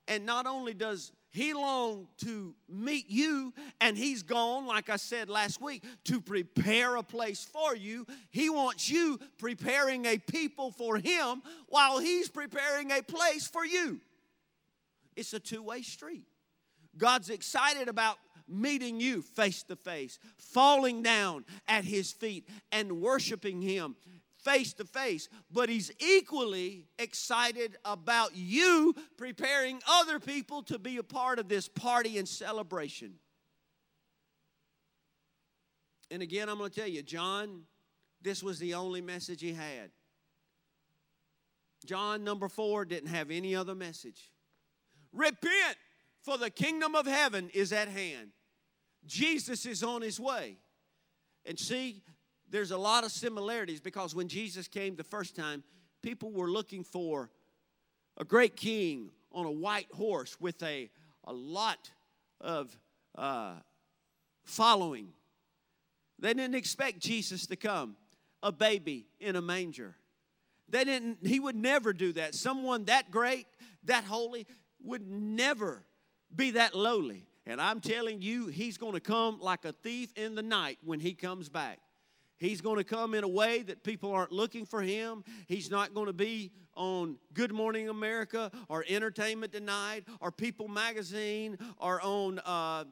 And 0.08 0.24
not 0.24 0.46
only 0.46 0.72
does 0.72 1.12
he 1.34 1.52
longed 1.52 2.06
to 2.18 2.54
meet 2.68 3.10
you, 3.10 3.52
and 3.80 3.98
He's 3.98 4.22
gone, 4.22 4.68
like 4.68 4.88
I 4.88 4.94
said 4.94 5.28
last 5.28 5.60
week, 5.60 5.82
to 6.04 6.20
prepare 6.20 6.94
a 6.94 7.02
place 7.02 7.42
for 7.42 7.74
you. 7.74 8.06
He 8.30 8.48
wants 8.48 8.88
you 8.88 9.18
preparing 9.38 10.06
a 10.06 10.16
people 10.16 10.70
for 10.70 10.96
Him 10.96 11.42
while 11.66 11.98
He's 11.98 12.28
preparing 12.28 12.92
a 12.92 13.02
place 13.02 13.48
for 13.48 13.66
you. 13.66 14.00
It's 15.16 15.32
a 15.32 15.40
two 15.40 15.60
way 15.60 15.82
street. 15.82 16.22
God's 16.96 17.30
excited 17.30 17.88
about 17.88 18.16
meeting 18.48 19.00
you 19.00 19.20
face 19.20 19.64
to 19.64 19.74
face, 19.74 20.20
falling 20.38 21.02
down 21.02 21.44
at 21.66 21.84
His 21.84 22.12
feet, 22.12 22.48
and 22.70 23.00
worshiping 23.00 23.60
Him 23.60 23.96
face 24.44 24.74
to 24.74 24.84
face, 24.84 25.28
but 25.50 25.68
he's 25.68 25.90
equally 25.98 26.86
excited 26.98 27.76
about 27.84 28.36
you 28.36 28.94
preparing 29.16 29.80
other 29.88 30.20
people 30.20 30.62
to 30.64 30.78
be 30.78 30.98
a 30.98 31.02
part 31.02 31.38
of 31.38 31.48
this 31.48 31.68
party 31.68 32.18
and 32.18 32.28
celebration. 32.28 33.14
And 36.10 36.22
again, 36.22 36.48
I'm 36.48 36.58
going 36.58 36.70
to 36.70 36.80
tell 36.80 36.88
you, 36.88 37.02
John, 37.02 37.62
this 38.22 38.42
was 38.42 38.58
the 38.58 38.74
only 38.74 39.00
message 39.00 39.40
he 39.40 39.52
had. 39.52 39.90
John 41.84 42.24
number 42.24 42.48
four 42.48 42.84
didn't 42.84 43.10
have 43.10 43.30
any 43.30 43.54
other 43.54 43.74
message. 43.74 44.30
Repent, 45.12 45.76
for 46.22 46.38
the 46.38 46.50
kingdom 46.50 46.94
of 46.94 47.06
heaven 47.06 47.50
is 47.52 47.72
at 47.72 47.88
hand. 47.88 48.30
Jesus 49.06 49.66
is 49.66 49.82
on 49.82 50.00
his 50.02 50.18
way. 50.18 50.56
And 51.44 51.58
see, 51.58 52.02
there's 52.50 52.70
a 52.70 52.78
lot 52.78 53.04
of 53.04 53.10
similarities 53.10 53.80
because 53.80 54.14
when 54.14 54.28
Jesus 54.28 54.68
came 54.68 54.96
the 54.96 55.04
first 55.04 55.34
time, 55.34 55.62
people 56.02 56.30
were 56.30 56.50
looking 56.50 56.84
for 56.84 57.30
a 58.16 58.24
great 58.24 58.56
king 58.56 59.10
on 59.32 59.46
a 59.46 59.50
white 59.50 59.90
horse 59.92 60.36
with 60.40 60.62
a, 60.62 60.90
a 61.24 61.32
lot 61.32 61.90
of 62.40 62.76
uh, 63.16 63.54
following. 64.44 65.08
They 66.18 66.34
didn't 66.34 66.54
expect 66.54 67.00
Jesus 67.00 67.46
to 67.48 67.56
come, 67.56 67.96
a 68.42 68.52
baby 68.52 69.06
in 69.18 69.36
a 69.36 69.42
manger. 69.42 69.96
They 70.68 70.84
didn't, 70.84 71.18
he 71.26 71.40
would 71.40 71.56
never 71.56 71.92
do 71.92 72.12
that. 72.14 72.34
Someone 72.34 72.84
that 72.84 73.10
great, 73.10 73.46
that 73.84 74.04
holy, 74.04 74.46
would 74.82 75.06
never 75.06 75.84
be 76.34 76.52
that 76.52 76.74
lowly. 76.74 77.26
And 77.46 77.60
I'm 77.60 77.80
telling 77.80 78.22
you, 78.22 78.46
he's 78.46 78.78
going 78.78 78.94
to 78.94 79.00
come 79.00 79.38
like 79.40 79.64
a 79.64 79.72
thief 79.72 80.12
in 80.16 80.34
the 80.34 80.42
night 80.42 80.78
when 80.82 81.00
he 81.00 81.14
comes 81.14 81.48
back. 81.48 81.78
He's 82.38 82.60
going 82.60 82.76
to 82.76 82.84
come 82.84 83.14
in 83.14 83.24
a 83.24 83.28
way 83.28 83.62
that 83.62 83.84
people 83.84 84.12
aren't 84.12 84.32
looking 84.32 84.66
for 84.66 84.82
him. 84.82 85.24
He's 85.46 85.70
not 85.70 85.94
going 85.94 86.06
to 86.06 86.12
be 86.12 86.50
on 86.74 87.16
Good 87.32 87.52
Morning 87.52 87.88
America 87.88 88.50
or 88.68 88.84
Entertainment 88.88 89.52
Tonight 89.52 90.04
or 90.20 90.32
People 90.32 90.66
Magazine 90.66 91.56
or 91.78 92.00
on 92.02 92.40
uh, 92.40 92.84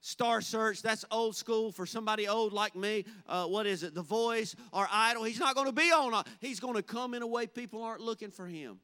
Star 0.00 0.40
Search. 0.40 0.82
That's 0.82 1.04
old 1.10 1.36
school 1.36 1.72
for 1.72 1.84
somebody 1.84 2.26
old 2.26 2.52
like 2.52 2.74
me. 2.74 3.04
Uh, 3.26 3.44
what 3.46 3.66
is 3.66 3.82
it? 3.82 3.94
The 3.94 4.02
Voice 4.02 4.56
or 4.72 4.88
Idol. 4.90 5.24
He's 5.24 5.40
not 5.40 5.54
going 5.54 5.66
to 5.66 5.72
be 5.72 5.92
on. 5.92 6.14
A, 6.14 6.24
he's 6.40 6.60
going 6.60 6.74
to 6.74 6.82
come 6.82 7.12
in 7.12 7.22
a 7.22 7.26
way 7.26 7.46
people 7.46 7.82
aren't 7.82 8.00
looking 8.00 8.30
for 8.30 8.46
him. 8.46 8.80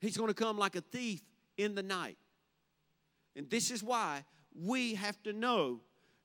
He's 0.00 0.16
going 0.16 0.28
to 0.28 0.34
come 0.34 0.58
like 0.58 0.74
a 0.74 0.80
thief 0.80 1.22
in 1.56 1.76
the 1.76 1.82
night. 1.82 2.18
And 3.36 3.48
this 3.48 3.70
is 3.70 3.82
why 3.82 4.24
we 4.54 4.94
have 4.94 5.22
to 5.22 5.32
know 5.32 5.80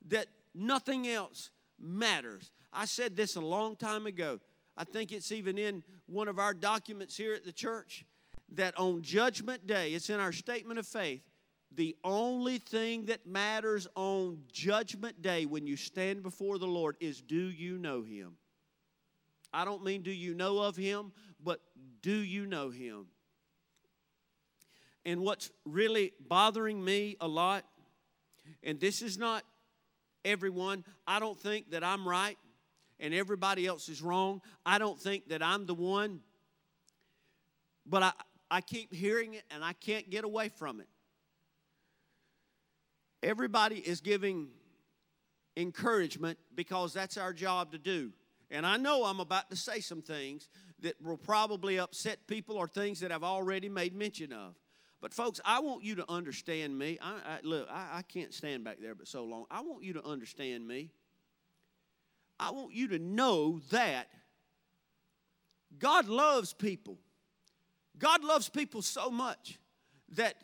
that 0.08 0.28
Nothing 0.58 1.08
else 1.08 1.52
matters. 1.80 2.52
I 2.74 2.86
said 2.86 3.16
this 3.16 3.36
a 3.36 3.42
long 3.42 3.76
time 3.76 4.08
ago. 4.08 4.40
I 4.76 4.86
think 4.86 5.12
it's 5.12 5.32
even 5.32 5.58
in 5.58 5.84
one 6.08 6.28
of 6.28 6.40
our 6.40 6.54
documents 6.54 7.16
here 7.16 7.36
at 7.36 7.46
the 7.46 7.52
church 7.52 8.06
that 8.54 8.78
on 8.78 9.04
Judgment 9.04 9.68
Day, 9.68 9.94
it's 9.94 10.10
in 10.10 10.20
our 10.20 10.32
statement 10.32 10.80
of 10.80 10.88
faith, 10.88 11.22
the 11.72 11.96
only 12.04 12.58
thing 12.58 13.06
that 13.06 13.28
matters 13.28 13.88
on 13.96 14.40
Judgment 14.52 15.22
Day 15.22 15.46
when 15.46 15.68
you 15.68 15.76
stand 15.76 16.24
before 16.24 16.58
the 16.58 16.66
Lord 16.66 16.96
is 17.00 17.22
do 17.22 17.50
you 17.52 17.78
know 17.78 18.02
Him? 18.02 18.38
I 19.54 19.64
don't 19.64 19.84
mean 19.84 20.02
do 20.02 20.12
you 20.12 20.34
know 20.34 20.60
of 20.60 20.76
Him, 20.76 21.12
but 21.44 21.62
do 22.02 22.16
you 22.16 22.48
know 22.48 22.70
Him? 22.72 23.08
And 25.06 25.22
what's 25.22 25.52
really 25.66 26.14
bothering 26.20 26.84
me 26.84 27.16
a 27.22 27.28
lot, 27.28 27.64
and 28.64 28.80
this 28.80 29.02
is 29.02 29.18
not 29.18 29.44
everyone, 30.28 30.84
I 31.08 31.20
don't 31.20 31.40
think 31.40 31.72
that 31.72 31.84
I'm 31.84 32.08
right 32.08 32.38
and 33.00 33.14
everybody 33.14 33.66
else 33.66 33.90
is 33.90 34.02
wrong. 34.02 34.42
I 34.66 34.78
don't 34.78 35.00
think 35.00 35.30
that 35.30 35.42
I'm 35.42 35.66
the 35.66 35.74
one, 35.74 36.20
but 37.86 38.04
I, 38.04 38.12
I 38.52 38.62
keep 38.62 38.94
hearing 38.94 39.34
it 39.34 39.44
and 39.50 39.64
I 39.64 39.74
can't 39.74 40.10
get 40.10 40.24
away 40.24 40.50
from 40.50 40.80
it. 40.80 40.88
Everybody 43.24 43.78
is 43.78 44.02
giving 44.02 44.50
encouragement 45.56 46.38
because 46.56 46.94
that's 46.94 47.18
our 47.18 47.34
job 47.34 47.72
to 47.72 47.78
do. 47.78 48.12
And 48.52 48.66
I 48.66 48.78
know 48.78 49.06
I'm 49.06 49.20
about 49.20 49.50
to 49.50 49.56
say 49.56 49.80
some 49.80 50.02
things 50.02 50.48
that 50.82 51.02
will 51.02 51.18
probably 51.18 51.80
upset 51.80 52.20
people 52.28 52.56
or 52.56 52.68
things 52.68 53.00
that 53.00 53.12
I've 53.12 53.24
already 53.24 53.68
made 53.68 53.96
mention 53.96 54.32
of. 54.32 54.56
But, 55.02 55.14
folks, 55.14 55.40
I 55.46 55.60
want 55.60 55.84
you 55.84 55.96
to 55.96 56.12
understand 56.12 56.78
me. 56.78 56.98
I, 57.02 57.12
I 57.12 57.40
look, 57.44 57.68
I, 57.70 58.00
I 58.00 58.02
can't 58.02 58.34
stand 58.34 58.64
back 58.64 58.78
there 58.82 58.96
but 58.96 59.08
so 59.08 59.26
long. 59.26 59.46
I 59.52 59.62
want 59.62 59.84
you 59.84 59.94
to 59.94 60.06
understand 60.06 60.68
me. 60.68 60.90
I 62.40 62.52
want 62.52 62.74
you 62.74 62.88
to 62.90 63.00
know 63.00 63.62
that 63.72 64.08
God 65.78 66.08
loves 66.08 66.54
people. 66.54 66.98
God 67.98 68.24
loves 68.24 68.50
people 68.50 68.82
so 68.82 69.10
much 69.10 69.60
that 70.16 70.36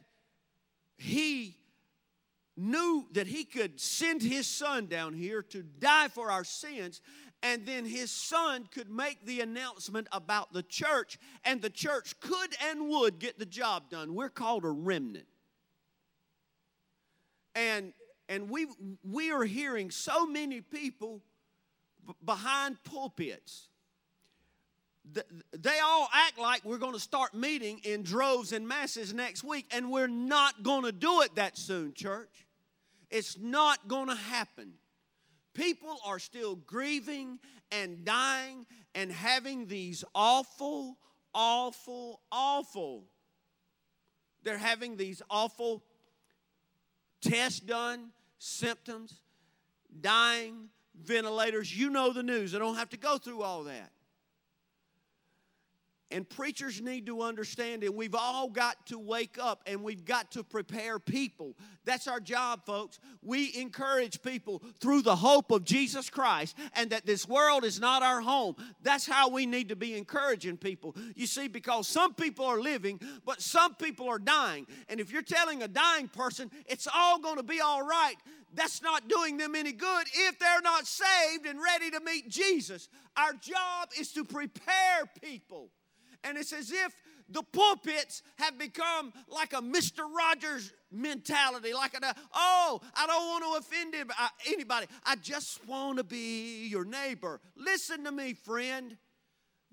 He 0.98 1.58
knew 2.56 3.08
that 3.14 3.28
He 3.28 3.44
could 3.44 3.80
send 3.80 4.22
His 4.22 4.48
Son 4.48 4.88
down 4.88 5.14
here 5.14 5.42
to 5.44 5.64
die 5.64 6.08
for 6.10 6.32
our 6.32 6.44
sins, 6.44 7.02
and 7.44 7.66
then 7.66 7.86
His 7.86 8.10
Son 8.10 8.68
could 8.74 8.90
make 8.90 9.26
the 9.26 9.42
announcement 9.42 10.08
about 10.12 10.54
the 10.54 10.64
church, 10.64 11.20
and 11.46 11.62
the 11.62 11.70
church 11.70 12.20
could 12.20 12.56
and 12.70 12.90
would 12.90 13.20
get 13.20 13.38
the 13.38 13.46
job 13.46 13.90
done. 13.90 14.16
We're 14.16 14.30
called 14.30 14.66
a 14.66 14.70
remnant. 14.70 15.28
And, 17.54 17.94
and 18.28 18.50
we, 18.50 18.66
we 19.04 19.32
are 19.32 19.44
hearing 19.44 19.92
so 19.92 20.26
many 20.26 20.62
people 20.62 21.22
behind 22.26 22.84
pulpits 22.84 23.68
they 25.52 25.80
all 25.84 26.10
act 26.14 26.40
like 26.40 26.64
we're 26.64 26.78
going 26.78 26.94
to 26.94 27.00
start 27.00 27.34
meeting 27.34 27.80
in 27.84 28.04
droves 28.04 28.54
and 28.54 28.68
masses 28.68 29.14
next 29.14 29.44
week, 29.44 29.66
and 29.72 29.92
we're 29.92 30.08
not 30.08 30.64
going 30.64 30.84
to 30.84 30.92
do 30.92 31.22
it 31.22 31.36
that 31.36 31.58
soon, 31.58 31.94
church. 31.94 32.48
It's 33.10 33.38
not 33.38 33.88
going 33.88 34.08
to 34.08 34.16
happen. 34.16 34.74
People 35.54 35.98
are 36.06 36.20
still 36.20 36.56
grieving 36.56 37.40
and 37.72 38.04
dying 38.04 38.66
and 38.96 39.12
having 39.12 39.68
these 39.68 40.04
awful, 40.14 40.98
awful, 41.34 42.22
awful. 42.32 43.06
They're 44.44 44.58
having 44.58 44.98
these 44.98 45.22
awful 45.30 45.84
tests 47.22 47.60
done, 47.60 48.10
symptoms, 48.38 49.22
dying, 50.02 50.70
ventilators. 51.02 51.76
You 51.76 51.90
know 51.90 52.12
the 52.12 52.24
news. 52.24 52.54
I 52.54 52.60
don't 52.60 52.76
have 52.76 52.90
to 52.90 52.98
go 52.98 53.18
through 53.18 53.42
all 53.42 53.64
that. 53.64 53.93
And 56.14 56.30
preachers 56.30 56.80
need 56.80 57.08
to 57.08 57.22
understand 57.22 57.84
it. 57.84 57.94
We've 57.94 58.16
all 58.16 58.48
got 58.48 58.86
to 58.88 59.00
wake 59.00 59.38
up 59.42 59.64
and 59.66 59.84
we've 59.84 60.06
got 60.06 60.32
to 60.32 60.44
prepare 60.44 61.00
people. 61.00 61.56
That's 61.86 62.08
our 62.08 62.20
job, 62.20 62.66
folks. 62.66 63.00
We 63.22 63.54
encourage 63.56 64.22
people 64.22 64.62
through 64.80 65.02
the 65.02 65.16
hope 65.16 65.52
of 65.52 65.66
Jesus 65.66 66.10
Christ 66.10 66.56
and 66.76 66.92
that 66.92 67.06
this 67.06 67.28
world 67.28 67.66
is 67.66 67.80
not 67.80 68.04
our 68.04 68.22
home. 68.22 68.56
That's 68.84 69.08
how 69.08 69.30
we 69.30 69.46
need 69.46 69.70
to 69.70 69.76
be 69.76 69.98
encouraging 69.98 70.58
people. 70.58 70.96
You 71.16 71.26
see, 71.26 71.48
because 71.48 71.88
some 71.88 72.14
people 72.14 72.46
are 72.46 72.62
living, 72.62 73.02
but 73.26 73.42
some 73.42 73.76
people 73.76 74.08
are 74.08 74.20
dying. 74.20 74.68
And 74.90 75.00
if 75.00 75.12
you're 75.12 75.24
telling 75.24 75.64
a 75.64 75.68
dying 75.68 76.08
person 76.08 76.52
it's 76.68 76.88
all 76.94 77.20
going 77.20 77.38
to 77.38 77.44
be 77.44 77.60
all 77.60 77.84
right, 77.86 78.16
that's 78.54 78.82
not 78.82 79.08
doing 79.08 79.38
them 79.38 79.56
any 79.56 79.72
good 79.72 80.08
if 80.14 80.38
they're 80.40 80.62
not 80.62 80.86
saved 80.86 81.46
and 81.48 81.60
ready 81.62 81.90
to 81.92 82.00
meet 82.02 82.30
Jesus. 82.30 82.90
Our 83.18 83.34
job 83.34 83.90
is 84.00 84.12
to 84.14 84.24
prepare 84.24 85.10
people. 85.22 85.70
And 86.24 86.38
it's 86.38 86.54
as 86.54 86.72
if 86.72 86.94
the 87.30 87.44
pulpits 87.44 88.22
have 88.38 88.58
become 88.58 89.14
like 89.28 89.54
a 89.54 89.62
Mr. 89.62 90.04
Rogers 90.16 90.74
mentality, 90.92 91.74
like 91.74 91.94
a, 91.96 92.16
oh, 92.34 92.82
I 92.96 93.08
don't 93.08 93.28
want 93.28 93.44
to 93.44 93.60
offend 93.60 93.96
anybody. 94.48 94.88
I 95.06 95.16
just 95.16 95.66
want 95.68 95.98
to 95.98 96.04
be 96.04 96.68
your 96.68 96.86
neighbor. 96.86 97.40
Listen 97.56 98.04
to 98.04 98.12
me, 98.12 98.34
friend. 98.34 98.98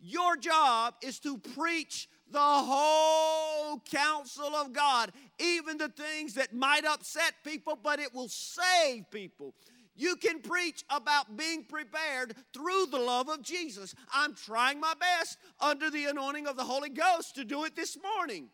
Your 0.02 0.36
job 0.36 0.94
is 1.02 1.18
to 1.20 1.36
preach 1.36 2.08
the 2.30 2.38
whole 2.40 3.80
counsel 3.90 4.54
of 4.54 4.72
God, 4.72 5.12
even 5.38 5.76
the 5.76 5.88
things 5.90 6.34
that 6.34 6.54
might 6.54 6.86
upset 6.86 7.34
people, 7.44 7.78
but 7.82 7.98
it 7.98 8.14
will 8.14 8.28
save 8.28 9.10
people. 9.10 9.54
You 10.00 10.16
can 10.16 10.40
preach 10.40 10.82
about 10.88 11.36
being 11.36 11.62
prepared 11.62 12.34
through 12.54 12.86
the 12.86 12.98
love 12.98 13.28
of 13.28 13.42
Jesus. 13.42 13.94
I'm 14.14 14.34
trying 14.34 14.80
my 14.80 14.94
best 14.98 15.36
under 15.60 15.90
the 15.90 16.06
anointing 16.06 16.46
of 16.46 16.56
the 16.56 16.64
Holy 16.64 16.88
Ghost 16.88 17.34
to 17.34 17.44
do 17.44 17.64
it 17.64 17.76
this 17.76 17.98
morning. 18.02 18.48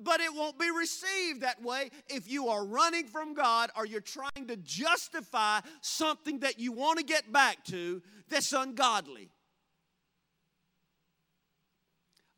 But 0.00 0.20
it 0.20 0.34
won't 0.34 0.58
be 0.58 0.70
received 0.70 1.42
that 1.42 1.60
way 1.62 1.90
if 2.08 2.26
you 2.26 2.48
are 2.48 2.64
running 2.64 3.06
from 3.06 3.34
God 3.34 3.68
or 3.76 3.84
you're 3.84 4.00
trying 4.00 4.46
to 4.48 4.56
justify 4.56 5.60
something 5.82 6.38
that 6.38 6.58
you 6.58 6.72
want 6.72 6.98
to 7.00 7.04
get 7.04 7.30
back 7.30 7.62
to 7.64 8.00
that's 8.30 8.54
ungodly. 8.54 9.28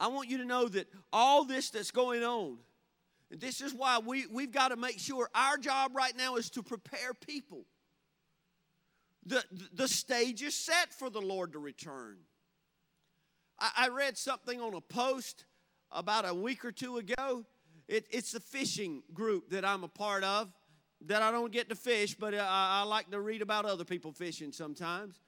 I 0.01 0.09
want 0.09 0.29
you 0.29 0.39
to 0.39 0.45
know 0.45 0.67
that 0.67 0.89
all 1.13 1.45
this 1.45 1.71
that's 1.71 1.93
going 1.93 2.25
on, 2.25 2.59
this 3.31 3.61
is 3.61 3.73
why 3.73 4.01
we, 4.05 4.27
we've 4.27 4.51
got 4.51 4.69
to 4.69 4.77
make 4.77 4.99
sure 4.99 5.31
our 5.37 5.57
job 5.57 5.93
right 5.95 6.17
now 6.17 6.35
is 6.35 6.51
to 6.51 6.65
prepare 6.65 7.15
people. 7.15 7.65
The, 9.27 9.43
the 9.73 9.89
stage 9.89 10.43
is 10.43 10.55
set 10.55 10.93
for 10.93 11.09
the 11.09 11.21
Lord 11.21 11.53
to 11.53 11.59
return. 11.59 12.19
I, 13.59 13.71
I 13.77 13.89
read 13.89 14.19
something 14.19 14.61
on 14.61 14.75
a 14.75 14.81
post 14.81 15.45
about 15.91 16.29
a 16.29 16.35
week 16.35 16.65
or 16.65 16.73
two 16.73 16.99
ago. 16.99 17.45
It, 17.89 18.07
it's 18.11 18.35
a 18.35 18.41
fishing 18.41 19.03
group 19.13 19.51
that 19.51 19.65
I'm 19.65 19.85
a 19.85 19.89
part 19.89 20.25
of 20.25 20.53
that 21.07 21.23
I 21.23 21.31
don't 21.31 21.53
get 21.53 21.69
to 21.69 21.75
fish, 21.75 22.15
but 22.15 22.35
I, 22.35 22.81
I 22.81 22.83
like 22.85 23.11
to 23.11 23.21
read 23.21 23.43
about 23.43 23.65
other 23.65 23.85
people 23.85 24.13
fishing 24.13 24.53
sometimes. 24.53 25.21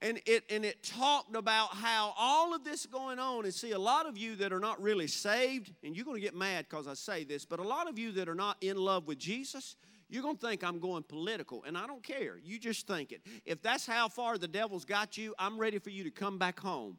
And 0.00 0.20
it, 0.26 0.44
and 0.50 0.64
it 0.64 0.82
talked 0.82 1.34
about 1.34 1.74
how 1.74 2.12
all 2.18 2.54
of 2.54 2.62
this 2.62 2.84
going 2.84 3.18
on, 3.18 3.44
and 3.44 3.54
see, 3.54 3.72
a 3.72 3.78
lot 3.78 4.06
of 4.06 4.18
you 4.18 4.36
that 4.36 4.52
are 4.52 4.60
not 4.60 4.80
really 4.82 5.06
saved, 5.06 5.72
and 5.82 5.96
you're 5.96 6.04
going 6.04 6.16
to 6.16 6.20
get 6.20 6.34
mad 6.34 6.66
because 6.68 6.86
I 6.86 6.94
say 6.94 7.24
this, 7.24 7.44
but 7.44 7.58
a 7.58 7.62
lot 7.62 7.88
of 7.88 7.98
you 7.98 8.12
that 8.12 8.28
are 8.28 8.34
not 8.34 8.58
in 8.60 8.76
love 8.76 9.06
with 9.06 9.18
Jesus, 9.18 9.76
you're 10.14 10.22
going 10.22 10.36
to 10.36 10.46
think 10.46 10.62
I'm 10.62 10.78
going 10.78 11.02
political, 11.02 11.64
and 11.64 11.76
I 11.76 11.86
don't 11.86 12.02
care. 12.02 12.38
You 12.42 12.58
just 12.58 12.86
think 12.86 13.12
it. 13.12 13.20
If 13.44 13.60
that's 13.60 13.84
how 13.84 14.08
far 14.08 14.38
the 14.38 14.48
devil's 14.48 14.84
got 14.84 15.18
you, 15.18 15.34
I'm 15.38 15.58
ready 15.58 15.78
for 15.78 15.90
you 15.90 16.04
to 16.04 16.10
come 16.10 16.38
back 16.38 16.60
home. 16.60 16.96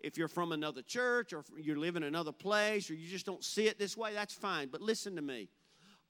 If 0.00 0.18
you're 0.18 0.28
from 0.28 0.52
another 0.52 0.82
church 0.82 1.32
or 1.32 1.44
you're 1.56 1.78
living 1.78 2.02
in 2.02 2.08
another 2.08 2.32
place 2.32 2.90
or 2.90 2.94
you 2.94 3.08
just 3.08 3.24
don't 3.24 3.42
see 3.42 3.66
it 3.66 3.78
this 3.78 3.96
way, 3.96 4.12
that's 4.12 4.34
fine. 4.34 4.68
But 4.68 4.82
listen 4.82 5.16
to 5.16 5.22
me. 5.22 5.48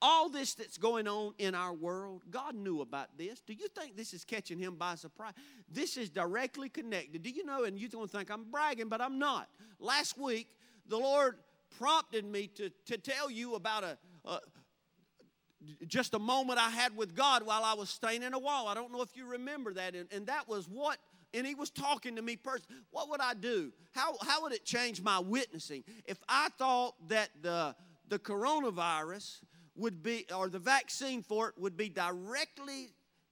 All 0.01 0.29
this 0.29 0.53
that's 0.53 0.77
going 0.77 1.07
on 1.07 1.33
in 1.39 1.55
our 1.55 1.73
world, 1.73 2.23
God 2.29 2.53
knew 2.53 2.81
about 2.81 3.17
this. 3.17 3.39
Do 3.41 3.53
you 3.53 3.67
think 3.69 3.95
this 3.95 4.13
is 4.13 4.23
catching 4.23 4.59
him 4.59 4.75
by 4.75 4.95
surprise? 4.95 5.33
This 5.71 5.97
is 5.97 6.09
directly 6.09 6.69
connected. 6.69 7.23
Do 7.23 7.29
you 7.29 7.45
know? 7.45 7.63
And 7.63 7.79
you're 7.79 7.89
going 7.89 8.07
to 8.07 8.17
think 8.17 8.29
I'm 8.29 8.51
bragging, 8.51 8.89
but 8.89 9.01
I'm 9.01 9.17
not. 9.17 9.49
Last 9.79 10.17
week, 10.17 10.49
the 10.87 10.97
Lord 10.97 11.37
prompted 11.79 12.25
me 12.25 12.47
to, 12.55 12.69
to 12.85 12.97
tell 12.97 13.31
you 13.31 13.55
about 13.55 13.83
a, 13.83 13.97
a, 14.25 14.39
just 15.87 16.13
a 16.13 16.19
moment 16.19 16.59
I 16.59 16.69
had 16.69 16.95
with 16.95 17.15
God 17.15 17.45
while 17.45 17.63
I 17.63 17.73
was 17.73 17.89
staining 17.89 18.33
a 18.33 18.39
wall. 18.39 18.67
I 18.67 18.73
don't 18.73 18.91
know 18.91 19.01
if 19.01 19.15
you 19.15 19.25
remember 19.25 19.73
that. 19.73 19.95
And, 19.95 20.07
and 20.11 20.27
that 20.27 20.47
was 20.47 20.67
what, 20.67 20.97
and 21.33 21.45
He 21.45 21.55
was 21.55 21.69
talking 21.69 22.15
to 22.15 22.21
me 22.21 22.35
personally. 22.35 22.81
What 22.91 23.09
would 23.09 23.21
I 23.21 23.33
do? 23.33 23.71
How, 23.93 24.15
how 24.21 24.43
would 24.43 24.53
it 24.53 24.65
change 24.65 25.01
my 25.01 25.19
witnessing 25.19 25.83
if 26.05 26.19
I 26.29 26.49
thought 26.57 26.95
that 27.09 27.29
the, 27.41 27.75
the 28.07 28.19
coronavirus 28.19 29.41
would 29.75 30.01
be, 30.01 30.25
or 30.35 30.49
the 30.49 30.59
vaccine 30.59 31.21
for 31.21 31.49
it 31.49 31.55
would 31.57 31.77
be 31.77 31.89
directly 31.89 32.89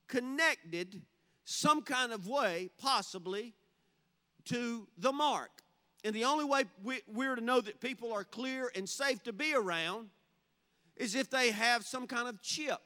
connected 0.07 1.01
some 1.43 1.81
kind 1.81 2.11
of 2.11 2.27
way, 2.27 2.69
possibly, 2.77 3.53
to 4.45 4.87
the 4.97 5.11
mark? 5.11 5.51
And 6.03 6.13
the 6.13 6.25
only 6.25 6.45
way 6.45 6.65
we, 6.83 7.01
we're 7.07 7.35
to 7.35 7.41
know 7.41 7.61
that 7.61 7.79
people 7.81 8.13
are 8.13 8.23
clear 8.23 8.71
and 8.75 8.87
safe 8.87 9.23
to 9.23 9.33
be 9.33 9.55
around 9.55 10.09
is 10.97 11.15
if 11.15 11.29
they 11.29 11.51
have 11.51 11.85
some 11.85 12.07
kind 12.07 12.27
of 12.27 12.41
chip, 12.41 12.79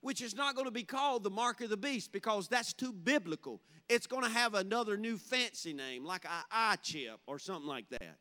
which 0.00 0.22
is 0.22 0.34
not 0.34 0.54
going 0.54 0.66
to 0.66 0.72
be 0.72 0.82
called 0.82 1.22
the 1.22 1.30
mark 1.30 1.60
of 1.60 1.70
the 1.70 1.76
beast 1.76 2.12
because 2.12 2.48
that's 2.48 2.72
too 2.72 2.92
biblical. 2.92 3.60
It's 3.88 4.06
going 4.06 4.24
to 4.24 4.30
have 4.30 4.54
another 4.54 4.96
new 4.96 5.18
fancy 5.18 5.72
name, 5.72 6.04
like 6.04 6.24
an 6.24 6.44
eye 6.50 6.76
chip 6.82 7.20
or 7.26 7.38
something 7.38 7.68
like 7.68 7.88
that. 7.90 8.16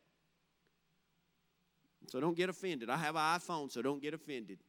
So 2.08 2.20
don't 2.20 2.36
get 2.36 2.50
offended. 2.50 2.90
I 2.90 2.98
have 2.98 3.16
an 3.16 3.22
iPhone, 3.22 3.72
so 3.72 3.82
don't 3.82 4.02
get 4.02 4.14
offended. 4.14 4.60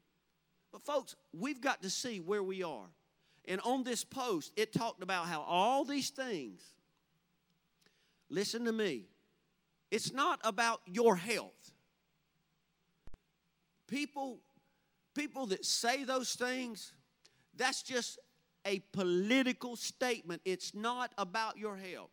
But, 0.73 0.83
folks, 0.83 1.17
we've 1.33 1.61
got 1.61 1.83
to 1.83 1.91
see 1.91 2.21
where 2.21 2.43
we 2.43 2.63
are. 2.63 2.87
And 3.47 3.61
on 3.63 3.83
this 3.83 4.05
post, 4.05 4.53
it 4.57 4.73
talked 4.73 5.03
about 5.03 5.27
how 5.27 5.41
all 5.41 5.85
these 5.85 6.11
things, 6.11 6.63
listen 8.29 8.65
to 8.67 8.73
me, 8.73 9.07
it's 9.91 10.13
not 10.13 10.39
about 10.45 10.81
your 10.87 11.17
health. 11.17 11.73
People, 13.89 14.39
people 15.21 15.47
that 15.47 15.65
say 15.65 16.05
those 16.05 16.35
things, 16.35 16.93
that's 17.57 17.83
just 17.83 18.19
a 18.65 18.79
political 18.93 19.77
statement. 19.77 20.41
It's 20.47 20.75
not 20.75 21.13
about 21.19 21.59
your 21.59 21.77
health. 21.77 22.11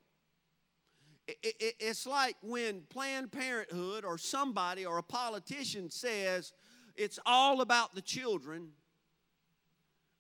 It's 1.28 2.06
like 2.06 2.36
when 2.42 2.82
Planned 2.90 3.32
Parenthood 3.32 4.06
or 4.06 4.18
somebody 4.18 4.86
or 4.86 4.98
a 4.98 5.04
politician 5.04 5.90
says 5.90 6.54
it's 6.96 7.20
all 7.26 7.62
about 7.62 7.96
the 7.96 8.02
children 8.02 8.70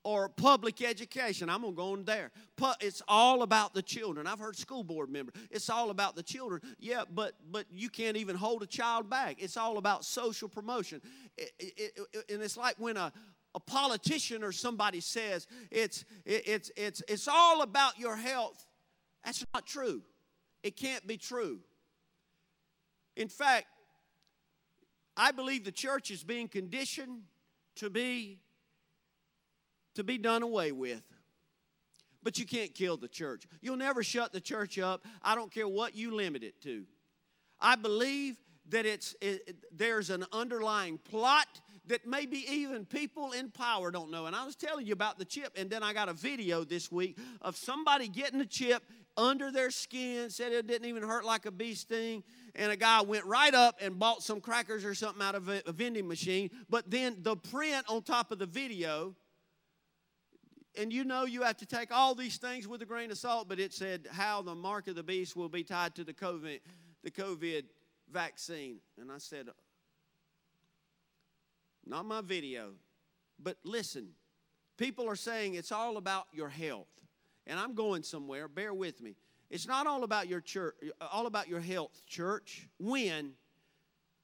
or 0.07 0.29
public 0.29 0.81
education. 0.81 1.49
I'm 1.49 1.63
going 1.63 1.73
to 1.73 1.75
go 1.75 1.91
on 1.91 2.05
there. 2.05 2.31
It's 2.79 3.01
all 3.09 3.41
about 3.41 3.73
the 3.73 3.81
children. 3.81 4.25
I've 4.25 4.39
heard 4.39 4.55
school 4.55 4.81
board 4.81 5.09
members. 5.09 5.35
It's 5.51 5.69
all 5.69 5.89
about 5.89 6.15
the 6.15 6.23
children. 6.23 6.61
Yeah, 6.79 7.03
but 7.13 7.33
but 7.51 7.65
you 7.69 7.89
can't 7.89 8.15
even 8.15 8.37
hold 8.37 8.63
a 8.63 8.67
child 8.67 9.09
back. 9.09 9.35
It's 9.39 9.57
all 9.57 9.77
about 9.77 10.05
social 10.05 10.47
promotion. 10.47 11.01
It, 11.37 11.51
it, 11.59 11.99
it, 12.13 12.31
and 12.31 12.41
it's 12.41 12.55
like 12.55 12.75
when 12.77 12.95
a, 12.95 13.11
a 13.53 13.59
politician 13.59 14.45
or 14.45 14.53
somebody 14.53 15.01
says 15.01 15.45
it's 15.69 16.05
it's 16.25 16.71
it's 16.77 17.03
it's 17.09 17.27
all 17.27 17.61
about 17.61 17.99
your 17.99 18.15
health. 18.15 18.65
That's 19.25 19.45
not 19.53 19.67
true. 19.67 20.03
It 20.63 20.77
can't 20.77 21.05
be 21.05 21.17
true. 21.17 21.59
In 23.17 23.27
fact, 23.27 23.65
I 25.17 25.33
believe 25.33 25.65
the 25.65 25.71
church 25.73 26.11
is 26.11 26.23
being 26.23 26.47
conditioned 26.47 27.23
to 27.75 27.89
be 27.89 28.39
to 29.97 30.03
be 30.03 30.17
done 30.17 30.43
away 30.43 30.71
with. 30.71 31.03
But 32.23 32.37
you 32.37 32.45
can't 32.45 32.73
kill 32.73 32.97
the 32.97 33.07
church. 33.07 33.45
You'll 33.61 33.77
never 33.77 34.03
shut 34.03 34.31
the 34.31 34.41
church 34.41 34.79
up. 34.79 35.05
I 35.21 35.35
don't 35.35 35.51
care 35.51 35.67
what 35.67 35.95
you 35.95 36.15
limit 36.15 36.43
it 36.43 36.61
to. 36.63 36.85
I 37.59 37.75
believe 37.75 38.37
that 38.69 38.85
it's 38.85 39.15
it, 39.21 39.55
there's 39.71 40.09
an 40.09 40.25
underlying 40.31 40.97
plot 40.97 41.47
that 41.87 42.05
maybe 42.05 42.45
even 42.51 42.85
people 42.85 43.31
in 43.31 43.49
power 43.49 43.91
don't 43.91 44.11
know. 44.11 44.25
And 44.25 44.35
I 44.35 44.45
was 44.45 44.55
telling 44.55 44.85
you 44.85 44.93
about 44.93 45.17
the 45.17 45.25
chip, 45.25 45.53
and 45.57 45.69
then 45.69 45.83
I 45.83 45.93
got 45.93 46.09
a 46.09 46.13
video 46.13 46.63
this 46.63 46.91
week 46.91 47.17
of 47.41 47.55
somebody 47.55 48.07
getting 48.07 48.39
the 48.39 48.45
chip 48.45 48.83
under 49.15 49.51
their 49.51 49.71
skin, 49.71 50.29
said 50.29 50.51
it 50.51 50.67
didn't 50.67 50.87
even 50.87 51.03
hurt 51.03 51.25
like 51.25 51.45
a 51.45 51.51
bee 51.51 51.73
sting. 51.73 52.23
And 52.55 52.71
a 52.71 52.75
guy 52.75 53.01
went 53.01 53.25
right 53.25 53.53
up 53.53 53.77
and 53.81 53.97
bought 53.97 54.21
some 54.21 54.41
crackers 54.41 54.83
or 54.83 54.93
something 54.93 55.23
out 55.23 55.35
of 55.35 55.47
a 55.47 55.71
vending 55.71 56.07
machine. 56.07 56.49
But 56.69 56.89
then 56.91 57.17
the 57.21 57.35
print 57.35 57.85
on 57.87 58.03
top 58.03 58.31
of 58.31 58.39
the 58.39 58.45
video, 58.45 59.15
and 60.77 60.93
you 60.93 61.03
know 61.03 61.25
you 61.25 61.43
have 61.43 61.57
to 61.57 61.65
take 61.65 61.91
all 61.91 62.15
these 62.15 62.37
things 62.37 62.67
with 62.67 62.81
a 62.81 62.85
grain 62.85 63.11
of 63.11 63.17
salt, 63.17 63.49
but 63.49 63.59
it 63.59 63.73
said 63.73 64.07
how 64.11 64.41
the 64.41 64.55
mark 64.55 64.87
of 64.87 64.95
the 64.95 65.03
beast 65.03 65.35
will 65.35 65.49
be 65.49 65.63
tied 65.63 65.95
to 65.95 66.03
the 66.03 66.13
COVID, 66.13 66.59
the 67.03 67.11
COVID 67.11 67.63
vaccine. 68.11 68.77
And 68.99 69.11
I 69.11 69.17
said, 69.17 69.47
not 71.85 72.05
my 72.05 72.21
video, 72.21 72.71
but 73.41 73.57
listen, 73.63 74.09
people 74.77 75.09
are 75.09 75.15
saying 75.15 75.55
it's 75.55 75.71
all 75.71 75.97
about 75.97 76.27
your 76.33 76.49
health 76.49 76.87
and 77.45 77.59
I'm 77.59 77.73
going 77.73 78.03
somewhere, 78.03 78.47
bear 78.47 78.73
with 78.73 79.01
me. 79.01 79.15
It's 79.49 79.67
not 79.67 79.87
all 79.87 80.03
about 80.03 80.27
your 80.27 80.41
church, 80.41 80.75
all 81.11 81.25
about 81.25 81.47
your 81.47 81.61
health, 81.61 82.01
church. 82.05 82.67
When 82.79 83.31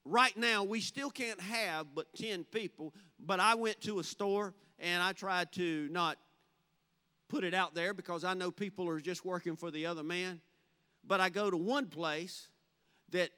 right 0.03 0.35
now 0.35 0.65
we 0.65 0.81
still 0.81 1.09
can't 1.09 1.39
have 1.39 1.87
but 1.95 2.13
10 2.15 2.43
people, 2.45 2.93
but 3.19 3.39
I 3.39 3.55
went 3.55 3.79
to 3.81 3.99
a 3.99 4.03
store 4.03 4.53
and 4.79 5.01
I 5.01 5.13
tried 5.13 5.53
to 5.53 5.87
not 5.91 6.17
put 7.33 7.43
it 7.43 7.55
out 7.55 7.73
there 7.73 7.95
because 7.95 8.23
I 8.23 8.35
know 8.35 8.51
people 8.51 8.87
are 8.87 8.99
just 8.99 9.25
working 9.25 9.55
for 9.55 9.71
the 9.71 9.87
other 9.87 10.03
man. 10.03 10.39
But 11.03 11.19
I 11.19 11.29
go 11.29 11.49
to 11.49 11.57
one 11.57 11.87
place 11.87 12.47
that 13.09 13.31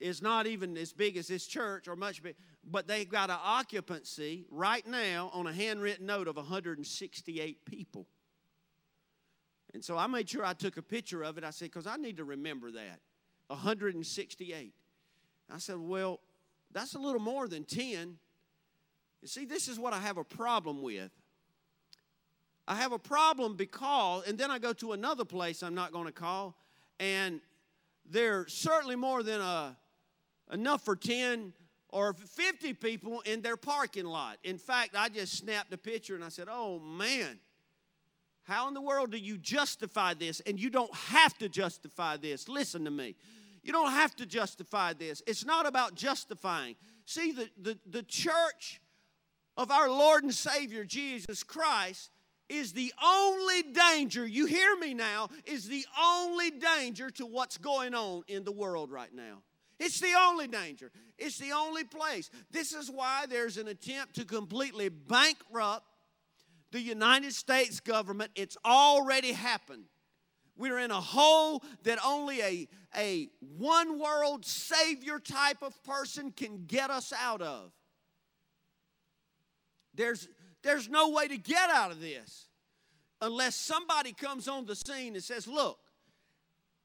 is 0.00 0.20
not 0.20 0.48
even 0.48 0.76
as 0.76 0.92
big 0.92 1.16
as 1.16 1.28
this 1.28 1.46
church 1.46 1.86
or 1.86 1.94
much 1.94 2.20
big, 2.20 2.34
but 2.64 2.88
they've 2.88 3.08
got 3.08 3.30
an 3.30 3.38
occupancy 3.40 4.44
right 4.50 4.84
now 4.88 5.30
on 5.32 5.46
a 5.46 5.52
handwritten 5.52 6.06
note 6.06 6.26
of 6.26 6.34
168 6.34 7.64
people. 7.64 8.06
And 9.72 9.84
so 9.84 9.96
I 9.96 10.08
made 10.08 10.28
sure 10.28 10.44
I 10.44 10.52
took 10.52 10.78
a 10.78 10.82
picture 10.82 11.22
of 11.22 11.38
it. 11.38 11.44
I 11.44 11.50
said, 11.50 11.66
because 11.66 11.86
I 11.86 11.96
need 11.96 12.16
to 12.16 12.24
remember 12.24 12.72
that 12.72 12.98
168. 13.46 14.74
I 15.54 15.58
said, 15.58 15.76
well, 15.78 16.18
that's 16.72 16.94
a 16.94 16.98
little 16.98 17.20
more 17.20 17.46
than 17.46 17.62
10. 17.62 18.18
You 19.22 19.28
see, 19.28 19.44
this 19.44 19.68
is 19.68 19.78
what 19.78 19.92
I 19.92 20.00
have 20.00 20.16
a 20.16 20.24
problem 20.24 20.82
with. 20.82 21.12
I 22.68 22.74
have 22.74 22.92
a 22.92 22.98
problem 22.98 23.56
because, 23.56 24.28
and 24.28 24.36
then 24.36 24.50
I 24.50 24.58
go 24.58 24.74
to 24.74 24.92
another 24.92 25.24
place 25.24 25.62
I'm 25.62 25.74
not 25.74 25.90
going 25.90 26.04
to 26.04 26.12
call, 26.12 26.54
and 27.00 27.40
they're 28.10 28.46
certainly 28.46 28.94
more 28.94 29.22
than 29.22 29.40
a, 29.40 29.74
enough 30.52 30.84
for 30.84 30.94
10 30.94 31.54
or 31.88 32.12
50 32.12 32.74
people 32.74 33.22
in 33.22 33.40
their 33.40 33.56
parking 33.56 34.04
lot. 34.04 34.36
In 34.44 34.58
fact, 34.58 34.94
I 34.94 35.08
just 35.08 35.38
snapped 35.38 35.72
a 35.72 35.78
picture 35.78 36.14
and 36.14 36.22
I 36.22 36.28
said, 36.28 36.48
oh 36.50 36.78
man, 36.78 37.38
how 38.42 38.68
in 38.68 38.74
the 38.74 38.82
world 38.82 39.12
do 39.12 39.18
you 39.18 39.38
justify 39.38 40.12
this? 40.12 40.40
And 40.40 40.60
you 40.60 40.68
don't 40.68 40.94
have 40.94 41.36
to 41.38 41.48
justify 41.48 42.18
this. 42.18 42.50
Listen 42.50 42.84
to 42.84 42.90
me. 42.90 43.14
You 43.62 43.72
don't 43.72 43.92
have 43.92 44.14
to 44.16 44.26
justify 44.26 44.92
this. 44.92 45.22
It's 45.26 45.44
not 45.44 45.66
about 45.66 45.94
justifying. 45.94 46.76
See, 47.06 47.32
the, 47.32 47.48
the, 47.60 47.78
the 47.86 48.02
church 48.02 48.82
of 49.56 49.70
our 49.70 49.88
Lord 49.88 50.24
and 50.24 50.34
Savior 50.34 50.84
Jesus 50.84 51.42
Christ 51.42 52.10
is 52.48 52.72
the 52.72 52.92
only 53.04 53.62
danger, 53.62 54.26
you 54.26 54.46
hear 54.46 54.76
me 54.76 54.94
now, 54.94 55.28
is 55.44 55.68
the 55.68 55.84
only 56.02 56.50
danger 56.50 57.10
to 57.10 57.26
what's 57.26 57.58
going 57.58 57.94
on 57.94 58.22
in 58.28 58.44
the 58.44 58.52
world 58.52 58.90
right 58.90 59.12
now. 59.14 59.42
It's 59.78 60.00
the 60.00 60.14
only 60.18 60.48
danger. 60.48 60.90
It's 61.18 61.38
the 61.38 61.52
only 61.52 61.84
place. 61.84 62.30
This 62.50 62.72
is 62.72 62.90
why 62.90 63.26
there's 63.28 63.58
an 63.58 63.68
attempt 63.68 64.16
to 64.16 64.24
completely 64.24 64.88
bankrupt 64.88 65.84
the 66.70 66.80
United 66.80 67.32
States 67.32 67.80
government, 67.80 68.30
it's 68.34 68.56
already 68.64 69.32
happened. 69.32 69.84
We're 70.56 70.78
in 70.80 70.90
a 70.90 71.00
hole 71.00 71.62
that 71.84 71.98
only 72.04 72.42
a, 72.42 72.68
a 72.96 73.28
one 73.56 73.98
world 73.98 74.44
savior 74.44 75.20
type 75.20 75.62
of 75.62 75.82
person 75.84 76.32
can 76.32 76.64
get 76.66 76.90
us 76.90 77.12
out 77.18 77.40
of. 77.40 77.70
There's, 79.94 80.28
there's 80.68 80.88
no 80.88 81.08
way 81.08 81.26
to 81.26 81.38
get 81.38 81.70
out 81.70 81.90
of 81.90 82.00
this 82.00 82.46
unless 83.22 83.56
somebody 83.56 84.12
comes 84.12 84.48
on 84.48 84.66
the 84.66 84.76
scene 84.76 85.14
and 85.14 85.24
says, 85.24 85.48
Look, 85.48 85.78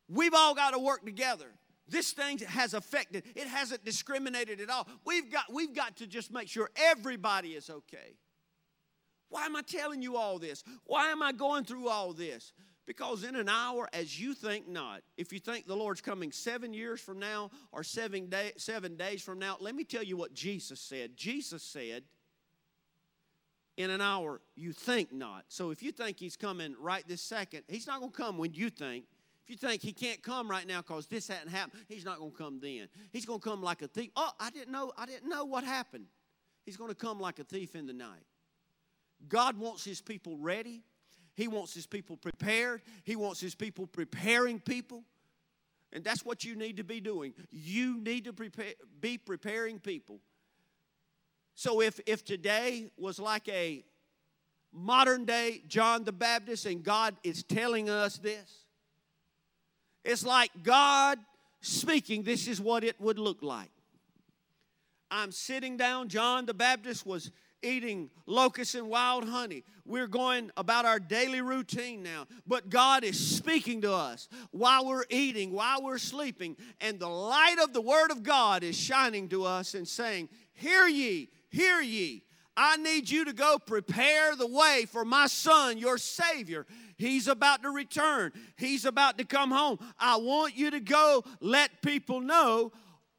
we've 0.07 0.33
all 0.33 0.55
got 0.55 0.71
to 0.71 0.79
work 0.79 1.03
together. 1.03 1.47
This 1.89 2.13
thing 2.13 2.39
has 2.39 2.73
affected, 2.73 3.25
it 3.35 3.45
hasn't 3.45 3.83
discriminated 3.83 4.61
at 4.61 4.69
all. 4.69 4.87
We've 5.05 5.29
got, 5.29 5.51
we've 5.51 5.75
got 5.75 5.97
to 5.97 6.07
just 6.07 6.31
make 6.31 6.47
sure 6.47 6.69
everybody 6.77 7.49
is 7.49 7.69
okay. 7.69 8.15
Why 9.27 9.45
am 9.45 9.55
I 9.57 9.63
telling 9.63 10.01
you 10.01 10.15
all 10.15 10.39
this? 10.39 10.63
Why 10.85 11.09
am 11.09 11.21
I 11.21 11.33
going 11.33 11.65
through 11.65 11.89
all 11.89 12.13
this? 12.13 12.53
Because 12.85 13.23
in 13.23 13.35
an 13.35 13.49
hour, 13.49 13.89
as 13.91 14.17
you 14.19 14.33
think 14.33 14.67
not, 14.67 15.01
if 15.17 15.33
you 15.33 15.39
think 15.39 15.67
the 15.67 15.75
Lord's 15.75 16.01
coming 16.01 16.31
seven 16.31 16.73
years 16.73 17.01
from 17.01 17.19
now 17.19 17.51
or 17.71 17.83
seven, 17.83 18.27
day, 18.27 18.53
seven 18.55 18.95
days 18.95 19.21
from 19.21 19.39
now, 19.39 19.57
let 19.59 19.75
me 19.75 19.83
tell 19.83 20.03
you 20.03 20.15
what 20.15 20.33
Jesus 20.33 20.79
said. 20.79 21.17
Jesus 21.17 21.63
said, 21.63 22.03
in 23.77 23.89
an 23.89 24.01
hour, 24.01 24.41
you 24.55 24.71
think 24.71 25.11
not. 25.11 25.45
So 25.47 25.71
if 25.71 25.81
you 25.81 25.91
think 25.91 26.19
He's 26.19 26.35
coming 26.35 26.75
right 26.79 27.03
this 27.07 27.21
second, 27.21 27.63
He's 27.67 27.87
not 27.87 27.99
going 27.99 28.11
to 28.11 28.17
come 28.17 28.37
when 28.37 28.53
you 28.53 28.69
think. 28.69 29.05
If 29.43 29.49
you 29.49 29.57
think 29.57 29.81
He 29.81 29.91
can't 29.91 30.21
come 30.21 30.49
right 30.49 30.67
now 30.67 30.81
because 30.81 31.07
this 31.07 31.27
hadn't 31.27 31.49
happened, 31.49 31.83
He's 31.87 32.05
not 32.05 32.19
going 32.19 32.31
to 32.31 32.37
come 32.37 32.59
then. 32.61 32.87
He's 33.11 33.25
going 33.25 33.39
to 33.39 33.49
come 33.49 33.61
like 33.61 33.81
a 33.81 33.87
thief. 33.87 34.11
Oh, 34.15 34.31
I 34.39 34.49
didn't 34.49 34.71
know. 34.71 34.91
I 34.97 35.05
didn't 35.05 35.29
know 35.29 35.45
what 35.45 35.63
happened. 35.63 36.05
He's 36.65 36.77
going 36.77 36.89
to 36.89 36.95
come 36.95 37.19
like 37.19 37.39
a 37.39 37.43
thief 37.43 37.75
in 37.75 37.87
the 37.87 37.93
night. 37.93 38.23
God 39.27 39.57
wants 39.57 39.83
His 39.83 40.01
people 40.01 40.37
ready. 40.37 40.83
He 41.35 41.47
wants 41.47 41.73
His 41.73 41.87
people 41.87 42.15
prepared. 42.15 42.81
He 43.03 43.15
wants 43.15 43.41
His 43.41 43.55
people 43.55 43.87
preparing 43.87 44.59
people. 44.59 45.03
And 45.91 46.03
that's 46.03 46.25
what 46.25 46.43
you 46.43 46.55
need 46.55 46.77
to 46.77 46.83
be 46.83 46.99
doing. 46.99 47.33
You 47.51 48.01
need 48.01 48.25
to 48.25 48.33
prepare, 48.33 48.73
be 48.99 49.17
preparing 49.17 49.79
people. 49.79 50.19
So 51.55 51.81
if, 51.81 51.99
if 52.05 52.23
today 52.23 52.91
was 52.97 53.19
like 53.19 53.47
a 53.49 53.83
modern 54.71 55.25
day 55.25 55.61
John 55.67 56.03
the 56.03 56.11
Baptist 56.11 56.65
and 56.65 56.83
God 56.83 57.15
is 57.23 57.43
telling 57.43 57.89
us 57.89 58.17
this, 58.17 58.65
it's 60.03 60.25
like 60.25 60.51
God 60.63 61.19
speaking, 61.61 62.23
this 62.23 62.47
is 62.47 62.59
what 62.59 62.83
it 62.83 62.99
would 62.99 63.19
look 63.19 63.41
like. 63.41 63.69
I'm 65.09 65.31
sitting 65.31 65.77
down, 65.77 66.09
John 66.09 66.45
the 66.45 66.53
Baptist 66.53 67.05
was 67.05 67.31
eating 67.63 68.09
locusts 68.25 68.75
and 68.75 68.89
wild 68.89 69.27
honey. 69.27 69.63
We're 69.85 70.07
going 70.07 70.51
about 70.57 70.85
our 70.85 70.99
daily 70.99 71.41
routine 71.41 72.03
now. 72.03 72.27
But 72.45 72.69
God 72.69 73.03
is 73.03 73.17
speaking 73.17 73.81
to 73.81 73.93
us 73.93 74.27
while 74.51 74.85
we're 74.85 75.05
eating, 75.09 75.51
while 75.51 75.81
we're 75.81 75.97
sleeping, 75.97 76.57
and 76.81 76.99
the 76.99 77.09
light 77.09 77.57
of 77.63 77.73
the 77.73 77.81
Word 77.81 78.11
of 78.11 78.23
God 78.23 78.63
is 78.63 78.77
shining 78.77 79.29
to 79.29 79.45
us 79.45 79.73
and 79.73 79.87
saying, 79.87 80.29
Hear 80.53 80.87
ye, 80.87 81.29
hear 81.53 81.79
ye. 81.79 82.23
I 82.57 82.77
need 82.77 83.09
you 83.09 83.25
to 83.25 83.33
go 83.33 83.57
prepare 83.57 84.35
the 84.35 84.47
way 84.47 84.85
for 84.91 85.05
my 85.05 85.27
son, 85.27 85.77
your 85.77 85.97
Savior. 85.97 86.65
He's 86.97 87.27
about 87.27 87.63
to 87.63 87.69
return, 87.69 88.31
he's 88.57 88.85
about 88.85 89.17
to 89.19 89.23
come 89.23 89.51
home. 89.51 89.79
I 89.97 90.17
want 90.17 90.57
you 90.57 90.71
to 90.71 90.79
go 90.79 91.23
let 91.39 91.81
people 91.81 92.21
know 92.21 92.71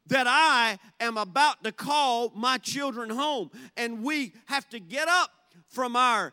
that 0.07 0.27
I 0.27 0.77
am 0.99 1.17
about 1.17 1.63
to 1.63 1.71
call 1.71 2.31
my 2.35 2.57
children 2.59 3.09
home. 3.09 3.49
And 3.75 4.03
we 4.03 4.33
have 4.45 4.69
to 4.69 4.79
get 4.79 5.07
up 5.07 5.31
from 5.67 5.95
our 5.95 6.31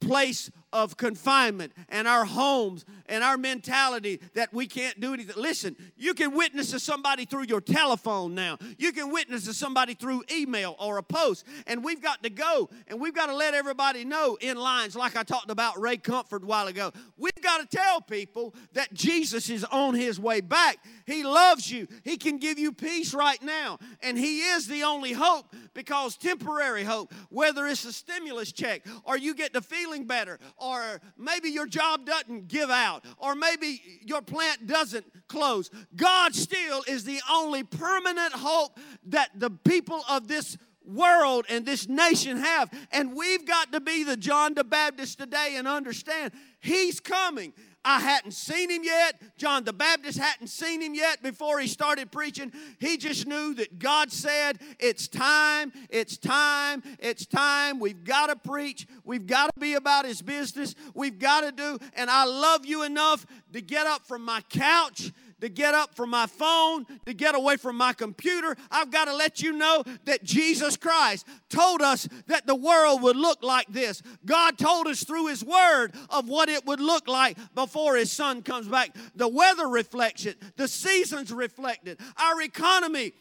place 0.00 0.50
of 0.72 0.96
confinement 0.96 1.72
and 1.88 2.06
our 2.08 2.24
homes 2.24 2.84
and 3.06 3.22
our 3.22 3.36
mentality 3.36 4.20
that 4.34 4.52
we 4.52 4.66
can't 4.66 5.00
do 5.00 5.14
anything. 5.14 5.40
Listen, 5.40 5.76
you 5.96 6.14
can 6.14 6.34
witness 6.34 6.70
to 6.72 6.80
somebody 6.80 7.24
through 7.24 7.44
your 7.44 7.60
telephone 7.60 8.34
now. 8.34 8.58
You 8.78 8.92
can 8.92 9.10
witness 9.10 9.44
to 9.46 9.54
somebody 9.54 9.94
through 9.94 10.24
email 10.30 10.76
or 10.78 10.98
a 10.98 11.02
post. 11.02 11.46
And 11.66 11.84
we've 11.84 12.02
got 12.02 12.22
to 12.22 12.30
go 12.30 12.68
and 12.88 13.00
we've 13.00 13.14
got 13.14 13.26
to 13.26 13.34
let 13.34 13.54
everybody 13.54 14.04
know 14.04 14.36
in 14.40 14.56
lines, 14.56 14.96
like 14.96 15.16
I 15.16 15.22
talked 15.22 15.50
about 15.50 15.80
Ray 15.80 15.96
Comfort 15.96 16.42
a 16.42 16.46
while 16.46 16.66
ago. 16.66 16.92
We've 17.16 17.32
got 17.42 17.68
to 17.68 17.76
tell 17.76 18.00
people 18.00 18.54
that 18.72 18.92
Jesus 18.92 19.48
is 19.48 19.64
on 19.64 19.94
his 19.94 20.18
way 20.20 20.40
back. 20.40 20.78
He 21.06 21.22
loves 21.22 21.70
you, 21.70 21.86
He 22.04 22.16
can 22.16 22.38
give 22.38 22.58
you 22.58 22.72
peace 22.72 23.14
right 23.14 23.40
now. 23.42 23.78
And 24.02 24.18
He 24.18 24.40
is 24.40 24.66
the 24.66 24.82
only 24.82 25.12
hope 25.12 25.54
because 25.74 26.16
temporary 26.16 26.84
hope, 26.84 27.12
whether 27.30 27.66
it's 27.66 27.84
a 27.84 27.92
stimulus 27.92 28.52
check 28.52 28.82
or 29.04 29.16
you 29.16 29.34
get 29.34 29.52
the 29.52 29.60
feeling 29.60 30.06
better 30.06 30.38
or 30.58 31.00
maybe 31.18 31.50
your 31.50 31.66
job 31.66 32.06
doesn't 32.06 32.48
give 32.48 32.70
out, 32.70 33.04
or 33.18 33.34
maybe 33.34 33.80
your 34.02 34.22
plant 34.22 34.66
doesn't 34.66 35.04
close. 35.28 35.70
God 35.94 36.34
still 36.34 36.82
is 36.86 37.04
the 37.04 37.20
only 37.30 37.62
permanent 37.62 38.32
hope 38.32 38.78
that 39.06 39.30
the 39.34 39.50
people 39.50 40.02
of 40.08 40.28
this 40.28 40.56
world 40.86 41.44
and 41.48 41.66
this 41.66 41.88
nation 41.88 42.38
have. 42.38 42.70
And 42.92 43.14
we've 43.14 43.44
got 43.44 43.72
to 43.72 43.80
be 43.80 44.04
the 44.04 44.16
John 44.16 44.54
the 44.54 44.64
Baptist 44.64 45.18
today 45.18 45.54
and 45.56 45.66
understand 45.66 46.32
He's 46.60 47.00
coming. 47.00 47.52
I 47.86 48.00
hadn't 48.00 48.32
seen 48.32 48.68
him 48.68 48.82
yet. 48.82 49.22
John 49.38 49.62
the 49.62 49.72
Baptist 49.72 50.18
hadn't 50.18 50.48
seen 50.48 50.82
him 50.82 50.92
yet 50.92 51.22
before 51.22 51.60
he 51.60 51.68
started 51.68 52.10
preaching. 52.10 52.52
He 52.80 52.96
just 52.96 53.28
knew 53.28 53.54
that 53.54 53.78
God 53.78 54.10
said, 54.10 54.58
It's 54.80 55.06
time, 55.06 55.72
it's 55.88 56.18
time, 56.18 56.82
it's 56.98 57.26
time. 57.26 57.78
We've 57.78 58.02
got 58.02 58.26
to 58.26 58.36
preach. 58.36 58.88
We've 59.04 59.24
got 59.24 59.54
to 59.54 59.60
be 59.60 59.74
about 59.74 60.04
his 60.04 60.20
business. 60.20 60.74
We've 60.94 61.20
got 61.20 61.42
to 61.42 61.52
do. 61.52 61.78
And 61.94 62.10
I 62.10 62.24
love 62.24 62.66
you 62.66 62.82
enough 62.82 63.24
to 63.52 63.60
get 63.60 63.86
up 63.86 64.04
from 64.04 64.24
my 64.24 64.40
couch 64.50 65.12
to 65.40 65.48
get 65.48 65.74
up 65.74 65.94
from 65.94 66.10
my 66.10 66.26
phone, 66.26 66.86
to 67.04 67.14
get 67.14 67.34
away 67.34 67.56
from 67.56 67.76
my 67.76 67.92
computer. 67.92 68.56
I've 68.70 68.90
got 68.90 69.06
to 69.06 69.14
let 69.14 69.42
you 69.42 69.52
know 69.52 69.84
that 70.04 70.24
Jesus 70.24 70.76
Christ 70.76 71.26
told 71.48 71.82
us 71.82 72.08
that 72.26 72.46
the 72.46 72.54
world 72.54 73.02
would 73.02 73.16
look 73.16 73.42
like 73.42 73.68
this. 73.68 74.02
God 74.24 74.58
told 74.58 74.86
us 74.86 75.04
through 75.04 75.28
His 75.28 75.44
Word 75.44 75.94
of 76.10 76.28
what 76.28 76.48
it 76.48 76.66
would 76.66 76.80
look 76.80 77.08
like 77.08 77.36
before 77.54 77.96
His 77.96 78.10
Son 78.10 78.42
comes 78.42 78.68
back. 78.68 78.96
The 79.14 79.28
weather 79.28 79.68
reflects 79.68 80.26
it, 80.26 80.40
the 80.56 80.68
seasons 80.68 81.32
reflect 81.32 81.88
it, 81.88 82.00
our 82.16 82.40
economy 82.42 83.12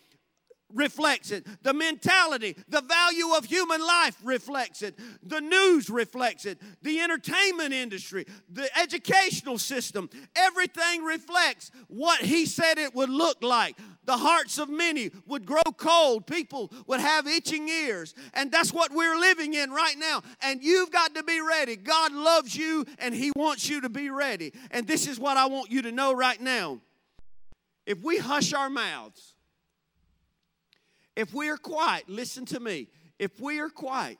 reflects 0.73 1.31
it. 1.31 1.45
The 1.63 1.73
mentality, 1.73 2.55
the 2.67 2.81
value 2.81 3.33
of 3.35 3.45
human 3.45 3.81
life 3.81 4.17
reflects 4.23 4.81
it. 4.81 4.97
The 5.23 5.41
news 5.41 5.89
reflects 5.89 6.45
it. 6.45 6.59
The 6.81 6.99
entertainment 6.99 7.73
industry, 7.73 8.25
the 8.51 8.69
educational 8.77 9.57
system, 9.57 10.09
everything 10.35 11.03
reflects 11.03 11.71
what 11.87 12.21
he 12.21 12.45
said 12.45 12.77
it 12.77 12.95
would 12.95 13.09
look 13.09 13.43
like. 13.43 13.77
The 14.05 14.17
hearts 14.17 14.59
of 14.59 14.69
many 14.69 15.11
would 15.25 15.45
grow 15.45 15.63
cold. 15.77 16.27
People 16.27 16.71
would 16.87 16.99
have 16.99 17.27
itching 17.27 17.67
ears. 17.67 18.13
And 18.33 18.51
that's 18.51 18.71
what 18.71 18.91
we're 18.91 19.17
living 19.17 19.53
in 19.53 19.71
right 19.71 19.97
now. 19.97 20.21
And 20.41 20.63
you've 20.63 20.91
got 20.91 21.15
to 21.15 21.23
be 21.23 21.41
ready. 21.41 21.75
God 21.75 22.11
loves 22.11 22.55
you 22.55 22.85
and 22.99 23.15
he 23.15 23.31
wants 23.35 23.67
you 23.67 23.81
to 23.81 23.89
be 23.89 24.09
ready. 24.09 24.53
And 24.71 24.85
this 24.87 25.07
is 25.07 25.19
what 25.19 25.37
I 25.37 25.47
want 25.47 25.71
you 25.71 25.81
to 25.83 25.91
know 25.91 26.13
right 26.13 26.39
now. 26.39 26.79
If 27.85 28.01
we 28.03 28.17
hush 28.17 28.53
our 28.53 28.69
mouths, 28.69 29.34
if 31.15 31.33
we 31.33 31.49
are 31.49 31.57
quiet, 31.57 32.09
listen 32.09 32.45
to 32.47 32.59
me. 32.59 32.87
If 33.17 33.39
we 33.39 33.59
are 33.59 33.69
quiet, 33.69 34.17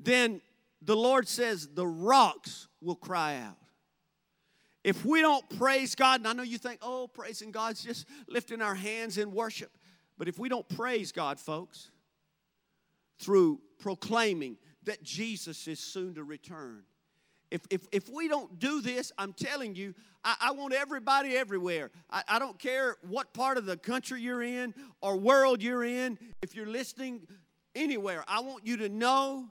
then 0.00 0.40
the 0.80 0.96
Lord 0.96 1.28
says 1.28 1.68
the 1.74 1.86
rocks 1.86 2.68
will 2.80 2.96
cry 2.96 3.36
out. 3.36 3.56
If 4.84 5.04
we 5.04 5.20
don't 5.20 5.48
praise 5.58 5.94
God, 5.94 6.20
and 6.20 6.28
I 6.28 6.32
know 6.32 6.42
you 6.42 6.58
think, 6.58 6.80
oh, 6.82 7.06
praising 7.06 7.52
God's 7.52 7.84
just 7.84 8.06
lifting 8.28 8.60
our 8.60 8.74
hands 8.74 9.16
in 9.16 9.30
worship. 9.30 9.70
But 10.18 10.26
if 10.28 10.38
we 10.38 10.48
don't 10.48 10.68
praise 10.68 11.12
God, 11.12 11.38
folks, 11.38 11.90
through 13.20 13.60
proclaiming 13.78 14.56
that 14.84 15.02
Jesus 15.02 15.68
is 15.68 15.78
soon 15.78 16.14
to 16.14 16.24
return, 16.24 16.82
if, 17.52 17.60
if, 17.68 17.86
if 17.92 18.08
we 18.08 18.28
don't 18.28 18.58
do 18.58 18.80
this, 18.80 19.12
I'm 19.18 19.34
telling 19.34 19.74
you, 19.74 19.94
I, 20.24 20.36
I 20.40 20.52
want 20.52 20.72
everybody 20.72 21.36
everywhere. 21.36 21.90
I, 22.10 22.22
I 22.26 22.38
don't 22.38 22.58
care 22.58 22.96
what 23.02 23.34
part 23.34 23.58
of 23.58 23.66
the 23.66 23.76
country 23.76 24.22
you're 24.22 24.42
in 24.42 24.72
or 25.02 25.18
world 25.18 25.62
you're 25.62 25.84
in, 25.84 26.18
if 26.40 26.56
you're 26.56 26.66
listening 26.66 27.26
anywhere, 27.74 28.24
I 28.26 28.40
want 28.40 28.66
you 28.66 28.78
to 28.78 28.88
know 28.88 29.48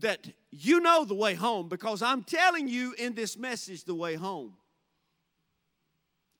that 0.00 0.28
you 0.50 0.80
know 0.80 1.06
the 1.06 1.14
way 1.14 1.34
home 1.34 1.68
because 1.68 2.02
I'm 2.02 2.22
telling 2.22 2.68
you 2.68 2.94
in 2.98 3.14
this 3.14 3.38
message 3.38 3.84
the 3.84 3.94
way 3.94 4.14
home. 4.14 4.52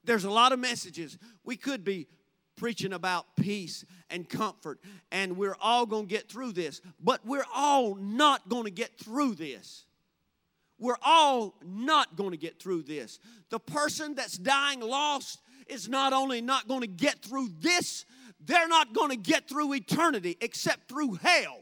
There's 0.04 0.24
a 0.24 0.30
lot 0.30 0.52
of 0.52 0.58
messages. 0.58 1.16
We 1.42 1.56
could 1.56 1.84
be 1.84 2.06
preaching 2.54 2.92
about 2.92 3.24
peace 3.34 3.84
and 4.10 4.28
comfort, 4.28 4.78
and 5.10 5.38
we're 5.38 5.56
all 5.58 5.86
going 5.86 6.06
to 6.06 6.14
get 6.14 6.28
through 6.28 6.52
this, 6.52 6.82
but 7.02 7.24
we're 7.24 7.46
all 7.54 7.94
not 7.94 8.48
going 8.50 8.64
to 8.64 8.70
get 8.70 8.98
through 8.98 9.34
this 9.34 9.86
we're 10.78 10.98
all 11.02 11.54
not 11.64 12.16
going 12.16 12.30
to 12.30 12.36
get 12.36 12.60
through 12.60 12.82
this. 12.82 13.18
The 13.50 13.58
person 13.58 14.14
that's 14.14 14.38
dying 14.38 14.80
lost 14.80 15.40
is 15.66 15.88
not 15.88 16.12
only 16.12 16.40
not 16.40 16.68
going 16.68 16.80
to 16.80 16.86
get 16.86 17.22
through 17.22 17.50
this, 17.60 18.04
they're 18.44 18.68
not 18.68 18.92
going 18.94 19.10
to 19.10 19.16
get 19.16 19.48
through 19.48 19.74
eternity 19.74 20.36
except 20.40 20.88
through 20.88 21.14
hell. 21.14 21.60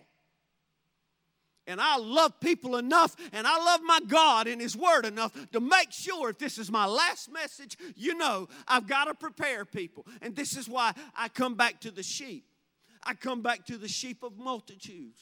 And 1.68 1.80
I 1.80 1.96
love 1.96 2.38
people 2.38 2.76
enough, 2.76 3.16
and 3.32 3.44
I 3.44 3.56
love 3.56 3.80
my 3.82 3.98
God 4.06 4.46
and 4.46 4.60
His 4.60 4.76
Word 4.76 5.04
enough 5.04 5.32
to 5.50 5.58
make 5.58 5.90
sure 5.90 6.30
if 6.30 6.38
this 6.38 6.58
is 6.58 6.70
my 6.70 6.86
last 6.86 7.32
message, 7.32 7.76
you 7.96 8.14
know 8.14 8.48
I've 8.68 8.86
got 8.86 9.06
to 9.06 9.14
prepare 9.14 9.64
people. 9.64 10.06
And 10.22 10.36
this 10.36 10.56
is 10.56 10.68
why 10.68 10.92
I 11.16 11.28
come 11.28 11.54
back 11.54 11.80
to 11.80 11.90
the 11.90 12.04
sheep. 12.04 12.44
I 13.02 13.14
come 13.14 13.42
back 13.42 13.66
to 13.66 13.78
the 13.78 13.88
sheep 13.88 14.22
of 14.22 14.38
multitudes. 14.38 15.18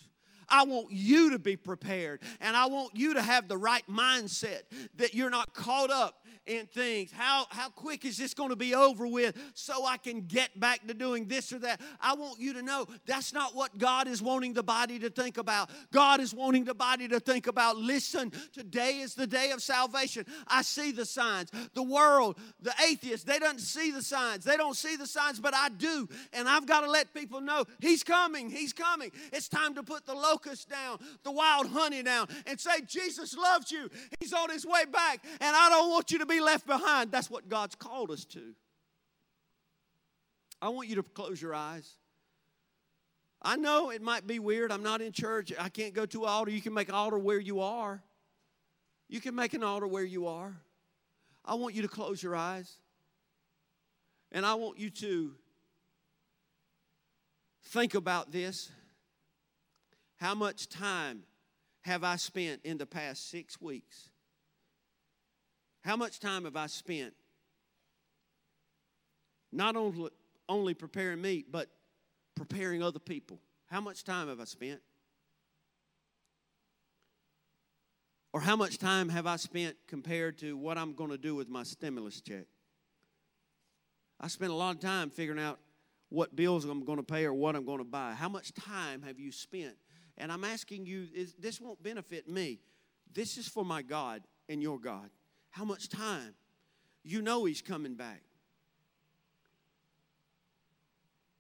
I 0.48 0.64
want 0.64 0.90
you 0.90 1.30
to 1.30 1.38
be 1.38 1.56
prepared 1.56 2.20
and 2.40 2.56
I 2.56 2.66
want 2.66 2.96
you 2.96 3.14
to 3.14 3.22
have 3.22 3.48
the 3.48 3.56
right 3.56 3.84
mindset 3.88 4.62
that 4.96 5.14
you're 5.14 5.30
not 5.30 5.54
caught 5.54 5.90
up 5.90 6.23
in 6.46 6.66
things. 6.66 7.10
How, 7.12 7.46
how 7.50 7.68
quick 7.68 8.04
is 8.04 8.16
this 8.16 8.34
going 8.34 8.50
to 8.50 8.56
be 8.56 8.74
over 8.74 9.06
with 9.06 9.36
so 9.54 9.86
I 9.86 9.96
can 9.96 10.22
get 10.22 10.58
back 10.58 10.86
to 10.86 10.94
doing 10.94 11.26
this 11.26 11.52
or 11.52 11.58
that? 11.60 11.80
I 12.00 12.14
want 12.14 12.40
you 12.40 12.52
to 12.54 12.62
know 12.62 12.86
that's 13.06 13.32
not 13.32 13.54
what 13.54 13.78
God 13.78 14.08
is 14.08 14.22
wanting 14.22 14.52
the 14.52 14.62
body 14.62 14.98
to 15.00 15.10
think 15.10 15.38
about. 15.38 15.70
God 15.92 16.20
is 16.20 16.34
wanting 16.34 16.64
the 16.64 16.74
body 16.74 17.08
to 17.08 17.20
think 17.20 17.46
about 17.46 17.76
listen, 17.76 18.32
today 18.52 18.98
is 18.98 19.14
the 19.14 19.26
day 19.26 19.50
of 19.50 19.62
salvation. 19.62 20.26
I 20.46 20.62
see 20.62 20.92
the 20.92 21.04
signs. 21.04 21.50
The 21.74 21.82
world, 21.82 22.38
the 22.60 22.74
atheists, 22.86 23.24
they 23.24 23.38
don't 23.38 23.60
see 23.60 23.90
the 23.90 24.02
signs. 24.02 24.44
They 24.44 24.56
don't 24.56 24.76
see 24.76 24.96
the 24.96 25.06
signs, 25.06 25.40
but 25.40 25.54
I 25.54 25.68
do. 25.68 26.08
And 26.32 26.48
I've 26.48 26.66
got 26.66 26.82
to 26.82 26.90
let 26.90 27.14
people 27.14 27.40
know 27.40 27.64
He's 27.80 28.04
coming. 28.04 28.50
He's 28.50 28.72
coming. 28.72 29.10
It's 29.32 29.48
time 29.48 29.74
to 29.74 29.82
put 29.82 30.06
the 30.06 30.14
locust 30.14 30.68
down, 30.68 30.98
the 31.22 31.32
wild 31.32 31.68
honey 31.68 32.02
down, 32.02 32.28
and 32.46 32.58
say, 32.58 32.80
Jesus 32.86 33.36
loves 33.36 33.70
you. 33.70 33.90
He's 34.20 34.32
on 34.32 34.50
his 34.50 34.66
way 34.66 34.84
back, 34.90 35.24
and 35.40 35.56
I 35.56 35.68
don't 35.68 35.90
want 35.90 36.10
you 36.10 36.18
to 36.18 36.26
be 36.26 36.33
left 36.40 36.66
behind. 36.66 37.10
That's 37.12 37.30
what 37.30 37.48
God's 37.48 37.74
called 37.74 38.10
us 38.10 38.24
to. 38.26 38.54
I 40.60 40.68
want 40.68 40.88
you 40.88 40.96
to 40.96 41.02
close 41.02 41.40
your 41.40 41.54
eyes. 41.54 41.90
I 43.42 43.56
know 43.56 43.90
it 43.90 44.00
might 44.00 44.26
be 44.26 44.38
weird. 44.38 44.72
I'm 44.72 44.82
not 44.82 45.02
in 45.02 45.12
church. 45.12 45.52
I 45.58 45.68
can't 45.68 45.92
go 45.92 46.06
to 46.06 46.22
an 46.22 46.28
altar. 46.30 46.50
You 46.50 46.62
can 46.62 46.72
make 46.72 46.88
an 46.88 46.94
altar 46.94 47.18
where 47.18 47.38
you 47.38 47.60
are. 47.60 48.02
You 49.08 49.20
can 49.20 49.34
make 49.34 49.52
an 49.52 49.62
altar 49.62 49.86
where 49.86 50.04
you 50.04 50.26
are. 50.26 50.56
I 51.44 51.54
want 51.54 51.74
you 51.74 51.82
to 51.82 51.88
close 51.88 52.22
your 52.22 52.34
eyes. 52.34 52.78
And 54.32 54.46
I 54.46 54.54
want 54.54 54.78
you 54.78 54.88
to 54.90 55.32
think 57.66 57.94
about 57.94 58.32
this. 58.32 58.70
How 60.16 60.34
much 60.34 60.68
time 60.70 61.24
have 61.82 62.02
I 62.02 62.16
spent 62.16 62.62
in 62.64 62.78
the 62.78 62.86
past 62.86 63.28
six 63.28 63.60
weeks 63.60 64.08
how 65.84 65.96
much 65.96 66.18
time 66.18 66.44
have 66.44 66.56
I 66.56 66.66
spent 66.66 67.12
not 69.52 69.76
only, 69.76 70.10
only 70.48 70.72
preparing 70.72 71.20
me, 71.20 71.44
but 71.48 71.68
preparing 72.34 72.82
other 72.82 72.98
people? 72.98 73.38
How 73.66 73.80
much 73.80 74.02
time 74.02 74.28
have 74.28 74.40
I 74.40 74.44
spent? 74.44 74.80
Or 78.32 78.40
how 78.40 78.56
much 78.56 78.78
time 78.78 79.10
have 79.10 79.26
I 79.26 79.36
spent 79.36 79.76
compared 79.86 80.38
to 80.38 80.56
what 80.56 80.78
I'm 80.78 80.94
going 80.94 81.10
to 81.10 81.18
do 81.18 81.34
with 81.34 81.48
my 81.48 81.62
stimulus 81.62 82.20
check? 82.20 82.46
I 84.20 84.28
spent 84.28 84.50
a 84.52 84.54
lot 84.54 84.74
of 84.74 84.80
time 84.80 85.10
figuring 85.10 85.40
out 85.40 85.60
what 86.08 86.34
bills 86.34 86.64
I'm 86.64 86.84
going 86.84 86.98
to 86.98 87.04
pay 87.04 87.26
or 87.26 87.34
what 87.34 87.56
I'm 87.56 87.64
going 87.64 87.78
to 87.78 87.84
buy. 87.84 88.14
How 88.14 88.28
much 88.28 88.54
time 88.54 89.02
have 89.02 89.20
you 89.20 89.30
spent? 89.30 89.74
And 90.16 90.32
I'm 90.32 90.44
asking 90.44 90.86
you, 90.86 91.08
is, 91.14 91.34
this 91.34 91.60
won't 91.60 91.82
benefit 91.82 92.28
me. 92.28 92.60
This 93.12 93.36
is 93.36 93.46
for 93.46 93.64
my 93.64 93.82
God 93.82 94.22
and 94.48 94.62
your 94.62 94.78
God. 94.78 95.10
How 95.54 95.64
much 95.64 95.88
time? 95.88 96.34
You 97.04 97.22
know 97.22 97.44
He's 97.44 97.62
coming 97.62 97.94
back. 97.94 98.22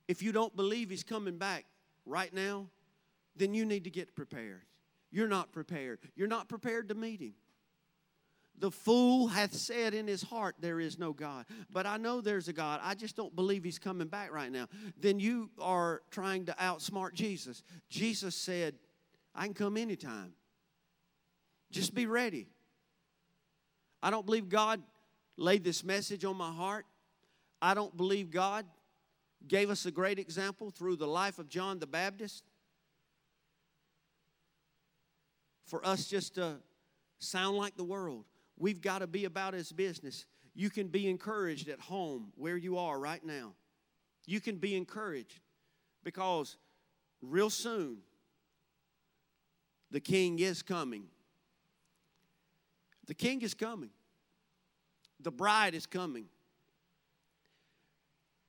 If 0.06 0.22
you 0.22 0.30
don't 0.30 0.54
believe 0.54 0.88
He's 0.88 1.02
coming 1.02 1.36
back 1.36 1.64
right 2.06 2.32
now, 2.32 2.68
then 3.34 3.54
you 3.54 3.64
need 3.64 3.82
to 3.84 3.90
get 3.90 4.14
prepared. 4.14 4.62
You're 5.10 5.26
not 5.26 5.50
prepared. 5.50 5.98
You're 6.14 6.28
not 6.28 6.48
prepared 6.48 6.90
to 6.90 6.94
meet 6.94 7.20
Him. 7.20 7.34
The 8.60 8.70
fool 8.70 9.26
hath 9.26 9.52
said 9.52 9.94
in 9.94 10.06
his 10.06 10.22
heart, 10.22 10.54
There 10.60 10.78
is 10.78 10.96
no 10.96 11.12
God. 11.12 11.44
But 11.72 11.84
I 11.86 11.96
know 11.96 12.20
there's 12.20 12.46
a 12.46 12.52
God. 12.52 12.78
I 12.84 12.94
just 12.94 13.16
don't 13.16 13.34
believe 13.34 13.64
he's 13.64 13.80
coming 13.80 14.06
back 14.06 14.32
right 14.32 14.52
now. 14.52 14.68
Then 14.96 15.18
you 15.18 15.50
are 15.60 16.02
trying 16.12 16.46
to 16.46 16.52
outsmart 16.52 17.14
Jesus. 17.14 17.64
Jesus 17.88 18.36
said, 18.36 18.76
I 19.34 19.46
can 19.46 19.54
come 19.54 19.76
anytime. 19.76 20.34
Just 21.72 21.96
be 21.96 22.06
ready. 22.06 22.46
I 24.04 24.10
don't 24.10 24.26
believe 24.26 24.50
God 24.50 24.82
laid 25.38 25.64
this 25.64 25.82
message 25.82 26.26
on 26.26 26.36
my 26.36 26.52
heart. 26.52 26.84
I 27.62 27.72
don't 27.72 27.96
believe 27.96 28.30
God 28.30 28.66
gave 29.48 29.70
us 29.70 29.86
a 29.86 29.90
great 29.90 30.18
example 30.18 30.70
through 30.70 30.96
the 30.96 31.06
life 31.06 31.38
of 31.38 31.48
John 31.48 31.78
the 31.78 31.86
Baptist 31.86 32.44
for 35.64 35.84
us 35.86 36.06
just 36.06 36.34
to 36.34 36.56
sound 37.18 37.56
like 37.56 37.78
the 37.78 37.84
world. 37.84 38.26
We've 38.58 38.82
got 38.82 38.98
to 38.98 39.06
be 39.06 39.24
about 39.24 39.54
his 39.54 39.72
business. 39.72 40.26
You 40.54 40.68
can 40.68 40.88
be 40.88 41.08
encouraged 41.08 41.70
at 41.70 41.80
home 41.80 42.30
where 42.36 42.58
you 42.58 42.76
are 42.76 42.98
right 42.98 43.24
now. 43.24 43.54
You 44.26 44.38
can 44.38 44.56
be 44.56 44.76
encouraged 44.76 45.40
because 46.04 46.58
real 47.22 47.48
soon 47.48 48.00
the 49.90 50.00
king 50.00 50.40
is 50.40 50.60
coming. 50.60 51.04
The 53.06 53.14
king 53.14 53.42
is 53.42 53.54
coming. 53.54 53.90
The 55.20 55.30
bride 55.30 55.74
is 55.74 55.86
coming. 55.86 56.26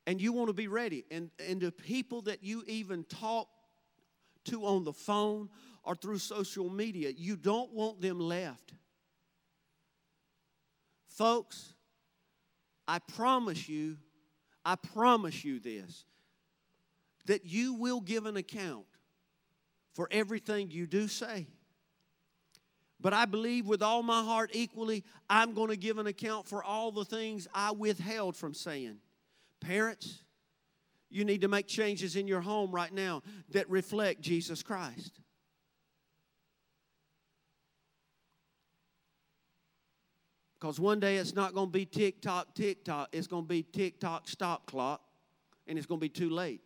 And 0.06 0.20
you 0.20 0.32
want 0.32 0.48
to 0.48 0.54
be 0.54 0.68
ready. 0.68 1.04
And, 1.10 1.30
and 1.38 1.60
the 1.60 1.72
people 1.72 2.22
that 2.22 2.42
you 2.42 2.62
even 2.66 3.04
talk 3.04 3.48
to 4.44 4.64
on 4.64 4.84
the 4.84 4.92
phone 4.92 5.48
or 5.82 5.94
through 5.94 6.18
social 6.18 6.70
media, 6.70 7.10
you 7.10 7.36
don't 7.36 7.72
want 7.72 8.00
them 8.00 8.20
left. 8.20 8.72
Folks, 11.08 11.74
I 12.86 12.98
promise 12.98 13.68
you, 13.68 13.96
I 14.64 14.76
promise 14.76 15.44
you 15.44 15.58
this, 15.58 16.04
that 17.26 17.44
you 17.44 17.74
will 17.74 18.00
give 18.00 18.26
an 18.26 18.36
account 18.36 18.86
for 19.94 20.08
everything 20.10 20.70
you 20.70 20.86
do 20.86 21.08
say. 21.08 21.46
But 23.00 23.12
I 23.12 23.26
believe 23.26 23.66
with 23.66 23.82
all 23.82 24.02
my 24.02 24.22
heart 24.22 24.50
equally, 24.54 25.04
I'm 25.28 25.52
going 25.52 25.68
to 25.68 25.76
give 25.76 25.98
an 25.98 26.06
account 26.06 26.46
for 26.46 26.64
all 26.64 26.90
the 26.90 27.04
things 27.04 27.46
I 27.52 27.72
withheld 27.72 28.36
from 28.36 28.54
saying. 28.54 28.96
Parents, 29.60 30.22
you 31.10 31.24
need 31.24 31.42
to 31.42 31.48
make 31.48 31.66
changes 31.66 32.16
in 32.16 32.26
your 32.26 32.40
home 32.40 32.72
right 32.72 32.92
now 32.92 33.22
that 33.50 33.68
reflect 33.68 34.22
Jesus 34.22 34.62
Christ. 34.62 35.20
Because 40.58 40.80
one 40.80 40.98
day 40.98 41.16
it's 41.16 41.34
not 41.34 41.52
going 41.52 41.68
to 41.68 41.72
be 41.72 41.84
tick 41.84 42.22
tock, 42.22 42.54
tick 42.54 42.82
tock. 42.82 43.10
It's 43.12 43.26
going 43.26 43.44
to 43.44 43.48
be 43.48 43.62
tick 43.62 44.00
tock, 44.00 44.26
stop 44.26 44.66
clock, 44.66 45.02
and 45.66 45.76
it's 45.76 45.86
going 45.86 46.00
to 46.00 46.04
be 46.04 46.08
too 46.08 46.30
late. 46.30 46.62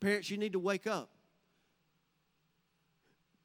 Parents, 0.00 0.30
you 0.30 0.36
need 0.36 0.52
to 0.52 0.58
wake 0.58 0.86
up. 0.86 1.10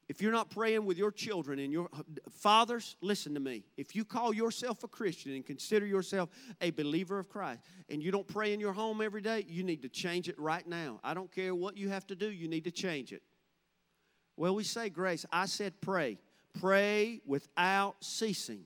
If 0.08 0.20
you're 0.20 0.32
not 0.32 0.50
praying 0.50 0.84
with 0.84 0.98
your 0.98 1.10
children 1.10 1.58
and 1.58 1.72
your 1.72 1.88
fathers, 2.30 2.96
listen 3.00 3.34
to 3.34 3.40
me. 3.40 3.64
If 3.76 3.96
you 3.96 4.04
call 4.04 4.34
yourself 4.34 4.84
a 4.84 4.88
Christian 4.88 5.32
and 5.32 5.44
consider 5.44 5.86
yourself 5.86 6.28
a 6.60 6.70
believer 6.70 7.18
of 7.18 7.28
Christ 7.28 7.60
and 7.88 8.02
you 8.02 8.10
don't 8.10 8.26
pray 8.26 8.52
in 8.52 8.60
your 8.60 8.72
home 8.72 9.00
every 9.00 9.22
day, 9.22 9.44
you 9.48 9.62
need 9.62 9.82
to 9.82 9.88
change 9.88 10.28
it 10.28 10.38
right 10.38 10.66
now. 10.66 11.00
I 11.02 11.14
don't 11.14 11.32
care 11.32 11.54
what 11.54 11.76
you 11.76 11.88
have 11.88 12.06
to 12.08 12.14
do, 12.14 12.30
you 12.30 12.48
need 12.48 12.64
to 12.64 12.70
change 12.70 13.12
it. 13.12 13.22
Well, 14.36 14.54
we 14.54 14.64
say 14.64 14.90
grace. 14.90 15.24
I 15.32 15.46
said 15.46 15.80
pray. 15.80 16.18
Pray 16.60 17.20
without 17.26 17.96
ceasing. 18.00 18.64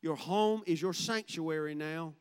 Your 0.00 0.16
home 0.16 0.62
is 0.66 0.80
your 0.80 0.92
sanctuary 0.92 1.74
now. 1.74 2.14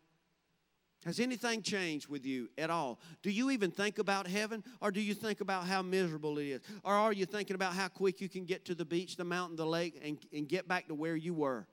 Has 1.05 1.19
anything 1.19 1.61
changed 1.61 2.07
with 2.09 2.25
you 2.25 2.49
at 2.57 2.69
all? 2.69 2.99
Do 3.21 3.29
you 3.29 3.51
even 3.51 3.71
think 3.71 3.99
about 3.99 4.27
heaven 4.27 4.63
or 4.81 4.91
do 4.91 4.99
you 4.99 5.13
think 5.13 5.41
about 5.41 5.65
how 5.65 5.81
miserable 5.81 6.37
it 6.37 6.47
is? 6.47 6.61
Or 6.83 6.93
are 6.93 7.13
you 7.13 7.25
thinking 7.25 7.55
about 7.55 7.73
how 7.73 7.87
quick 7.87 8.19
you 8.19 8.27
can 8.27 8.45
get 8.45 8.65
to 8.65 8.75
the 8.75 8.85
beach, 8.85 9.15
the 9.15 9.23
mountain, 9.23 9.55
the 9.55 9.65
lake, 9.65 10.01
and, 10.03 10.17
and 10.33 10.49
get 10.49 10.67
back 10.67 10.87
to 10.87 10.95
where 10.95 11.15
you 11.15 11.33
were? 11.33 11.67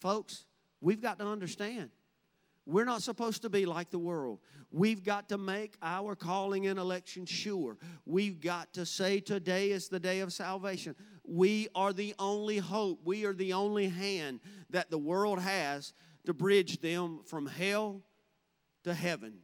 Folks, 0.00 0.44
we've 0.80 1.00
got 1.00 1.18
to 1.18 1.26
understand 1.26 1.90
we're 2.66 2.84
not 2.84 3.02
supposed 3.02 3.42
to 3.42 3.48
be 3.48 3.64
like 3.64 3.90
the 3.90 3.98
world. 3.98 4.40
We've 4.72 5.04
got 5.04 5.28
to 5.28 5.38
make 5.38 5.74
our 5.80 6.16
calling 6.16 6.66
and 6.66 6.80
election 6.80 7.24
sure. 7.24 7.78
We've 8.04 8.40
got 8.40 8.72
to 8.74 8.84
say 8.84 9.20
today 9.20 9.70
is 9.70 9.88
the 9.88 10.00
day 10.00 10.18
of 10.18 10.32
salvation. 10.32 10.96
We 11.24 11.68
are 11.76 11.92
the 11.92 12.14
only 12.18 12.58
hope. 12.58 13.00
We 13.04 13.24
are 13.24 13.32
the 13.32 13.52
only 13.52 13.88
hand 13.88 14.40
that 14.70 14.90
the 14.90 14.98
world 14.98 15.38
has 15.38 15.92
to 16.26 16.34
bridge 16.34 16.80
them 16.80 17.20
from 17.24 17.46
hell 17.46 18.02
to 18.84 18.92
heaven. 18.92 19.38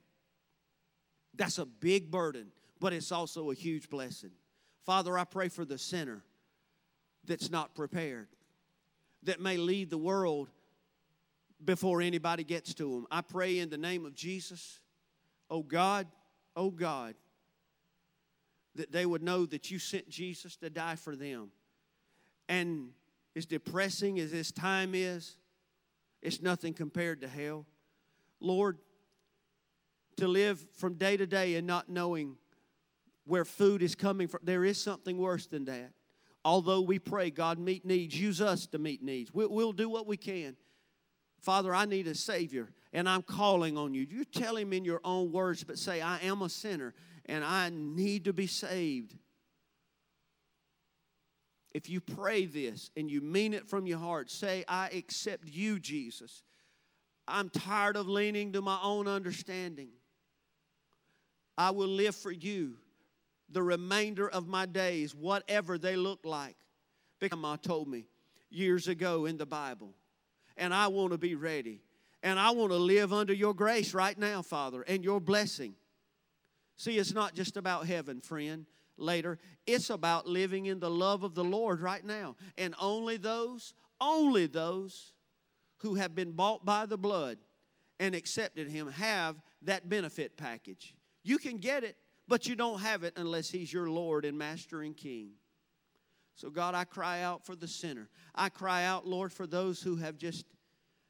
That's 1.35 1.59
a 1.59 1.65
big 1.65 2.11
burden, 2.11 2.53
but 2.79 2.93
it's 2.93 3.11
also 3.11 3.51
a 3.51 3.55
huge 3.55 3.89
blessing. 3.89 4.33
Father, 4.85 5.17
I 5.17 5.25
pray 5.25 5.49
for 5.49 5.65
the 5.65 5.79
sinner 5.79 6.23
that's 7.25 7.51
not 7.51 7.75
prepared, 7.75 8.29
that 9.23 9.41
may 9.41 9.57
lead 9.57 9.91
the 9.91 9.99
world 9.99 10.51
before 11.65 12.03
anybody 12.03 12.43
gets 12.43 12.75
to 12.75 12.91
them. 12.91 13.07
I 13.11 13.21
pray 13.21 13.61
in 13.61 13.71
the 13.71 13.79
name 13.79 14.05
of 14.05 14.15
Jesus, 14.15 14.81
oh 15.49 15.63
God, 15.63 16.09
oh 16.57 16.71
God, 16.71 17.15
that 18.75 18.91
they 18.91 19.07
would 19.07 19.23
know 19.23 19.47
that 19.47 19.71
you 19.71 19.79
sent 19.79 20.09
Jesus 20.09 20.57
to 20.57 20.71
die 20.71 20.97
for 20.97 21.15
them. 21.15 21.51
And 22.49 22.91
as 23.37 23.47
depressing 23.47 24.19
as 24.19 24.33
this 24.33 24.51
time 24.51 24.95
is, 24.95 25.37
it's 26.23 26.41
nothing 26.41 26.73
compared 26.73 27.21
to 27.23 27.29
hell. 27.29 27.67
Lord, 28.41 28.79
to 30.17 30.29
live 30.29 30.65
from 30.75 30.95
day 30.95 31.17
to 31.17 31.27
day 31.27 31.57
and 31.57 31.67
not 31.67 31.89
knowing 31.89 32.37
where 33.25 33.45
food 33.45 33.83
is 33.83 33.95
coming 33.95 34.29
from, 34.29 34.41
there 34.43 34.65
is 34.65 34.81
something 34.81 35.19
worse 35.19 35.47
than 35.47 35.65
that. 35.67 35.93
Although 36.45 36.81
we 36.81 36.99
pray, 36.99 37.31
God, 37.31 37.59
meet 37.59 37.85
needs, 37.85 38.19
use 38.19 38.41
us 38.41 38.67
to 38.69 38.79
meet 38.79 39.03
needs. 39.03 39.33
We'll, 39.33 39.51
we'll 39.51 39.73
do 39.73 39.89
what 39.89 40.07
we 40.07 40.17
can. 40.17 40.57
Father, 41.41 41.75
I 41.75 41.87
need 41.87 42.07
a 42.07 42.15
Savior, 42.15 42.71
and 42.93 43.09
I'm 43.09 43.23
calling 43.23 43.77
on 43.77 43.95
you. 43.95 44.07
You 44.09 44.25
tell 44.25 44.57
him 44.57 44.73
in 44.73 44.85
your 44.85 45.01
own 45.05 45.33
words, 45.33 45.65
but 45.65 45.79
say, 45.79 46.01
I 46.01 46.19
am 46.21 46.43
a 46.43 46.49
sinner, 46.49 46.95
and 47.27 47.45
I 47.45 47.71
need 47.73 48.25
to 48.25 48.33
be 48.33 48.47
saved. 48.47 49.17
If 51.75 51.89
you 51.89 52.01
pray 52.01 52.45
this 52.45 52.91
and 52.97 53.11
you 53.11 53.21
mean 53.21 53.55
it 53.55 53.67
from 53.67 53.87
your 53.87 53.99
heart, 53.99 54.31
say, 54.31 54.65
I 54.69 54.89
accept 54.89 55.49
you, 55.49 55.79
Jesus. 55.79 56.43
I'm 57.27 57.49
tired 57.49 57.97
of 57.97 58.09
leaning 58.09 58.53
to 58.53 58.61
my 58.61 58.79
own 58.83 59.09
understanding. 59.09 59.89
I 61.57 61.71
will 61.71 61.89
live 61.89 62.17
for 62.17 62.33
you 62.33 62.75
the 63.51 63.63
remainder 63.63 64.29
of 64.29 64.49
my 64.49 64.67
days, 64.67 65.15
whatever 65.15 65.79
they 65.79 65.97
look 65.97 66.21
like. 66.25 66.57
Because 67.21 67.39
Grandma 67.39 67.57
told 67.57 67.89
me 67.89 68.07
years 68.51 68.89
ago 68.89 69.27
in 69.27 69.37
the 69.37 69.47
Bible 69.47 69.95
and 70.57 70.75
I 70.75 70.89
want 70.89 71.13
to 71.13 71.19
be 71.19 71.35
ready. 71.35 71.81
And 72.23 72.39
I 72.39 72.51
want 72.51 72.71
to 72.71 72.77
live 72.77 73.13
under 73.13 73.33
your 73.33 73.55
grace 73.55 73.95
right 73.95 74.17
now, 74.17 74.43
Father, 74.43 74.83
and 74.83 75.03
your 75.03 75.21
blessing. 75.21 75.75
See, 76.77 76.99
it's 76.99 77.13
not 77.13 77.35
just 77.35 77.57
about 77.57 77.87
heaven, 77.87 78.21
friend, 78.21 78.67
later. 79.03 79.39
It's 79.67 79.91
about 79.91 80.27
living 80.27 80.67
in 80.67 80.81
the 80.81 80.91
love 80.91 81.23
of 81.23 81.35
the 81.35 81.45
Lord 81.45 81.81
right 81.81 82.05
now. 82.05 82.37
And 82.57 82.75
only 82.81 83.17
those, 83.17 83.75
only 84.01 84.47
those 84.47 85.13
who 85.79 85.97
have 85.97 86.15
been 86.15 86.33
bought 86.33 86.65
by 86.65 86.87
the 86.87 86.97
blood 86.97 87.39
and 87.99 88.15
accepted 88.15 88.69
Him 88.69 88.91
have 88.91 89.37
that 89.63 89.89
benefit 89.89 90.37
package. 90.37 90.95
You 91.23 91.39
can 91.39 91.59
get 91.59 91.85
it, 91.85 91.97
but 92.29 92.47
you 92.47 92.57
don't 92.57 92.81
have 92.81 93.05
it 93.05 93.15
unless 93.17 93.51
He's 93.51 93.73
your 93.73 93.91
Lord 93.91 94.25
and 94.25 94.39
Master 94.39 94.83
and 94.83 94.97
King. 94.97 95.33
So, 96.35 96.51
God, 96.51 96.75
I 96.75 96.85
cry 96.85 97.21
out 97.23 97.45
for 97.45 97.55
the 97.55 97.69
sinner. 97.69 98.09
I 98.35 98.49
cry 98.49 98.85
out, 98.85 99.07
Lord, 99.07 99.33
for 99.33 99.47
those 99.47 99.83
who 99.83 99.97
have 99.97 100.17
just 100.17 100.47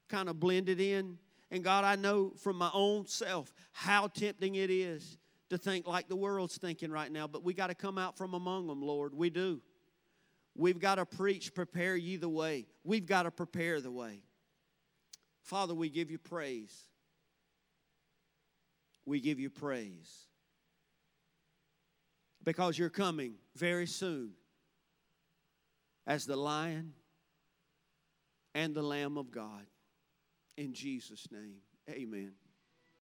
kind 0.08 0.28
of 0.28 0.40
blended 0.40 0.80
in. 0.80 1.18
And 1.50 1.62
God, 1.62 1.84
I 1.84 1.96
know 1.96 2.32
from 2.36 2.56
my 2.56 2.70
own 2.72 3.06
self 3.06 3.52
how 3.72 4.08
tempting 4.08 4.56
it 4.56 4.70
is 4.70 5.18
to 5.52 5.58
think 5.58 5.86
like 5.86 6.08
the 6.08 6.16
world's 6.16 6.56
thinking 6.56 6.90
right 6.90 7.12
now, 7.12 7.26
but 7.26 7.44
we 7.44 7.52
got 7.52 7.66
to 7.66 7.74
come 7.74 7.98
out 7.98 8.16
from 8.16 8.32
among 8.32 8.66
them, 8.66 8.80
Lord. 8.80 9.14
We 9.14 9.28
do. 9.28 9.60
We've 10.56 10.78
got 10.78 10.94
to 10.94 11.04
preach, 11.04 11.54
prepare 11.54 11.94
ye 11.94 12.16
the 12.16 12.28
way. 12.28 12.66
We've 12.84 13.04
got 13.04 13.24
to 13.24 13.30
prepare 13.30 13.80
the 13.80 13.90
way. 13.90 14.22
Father, 15.42 15.74
we 15.74 15.90
give 15.90 16.10
you 16.10 16.18
praise. 16.18 16.74
We 19.04 19.20
give 19.20 19.38
you 19.38 19.50
praise. 19.50 20.26
Because 22.42 22.78
you're 22.78 22.90
coming 22.90 23.34
very 23.54 23.86
soon 23.86 24.32
as 26.06 26.24
the 26.24 26.36
lion 26.36 26.94
and 28.54 28.74
the 28.74 28.82
lamb 28.82 29.18
of 29.18 29.30
God. 29.30 29.66
In 30.56 30.72
Jesus' 30.72 31.28
name, 31.30 31.56
amen. 31.90 32.32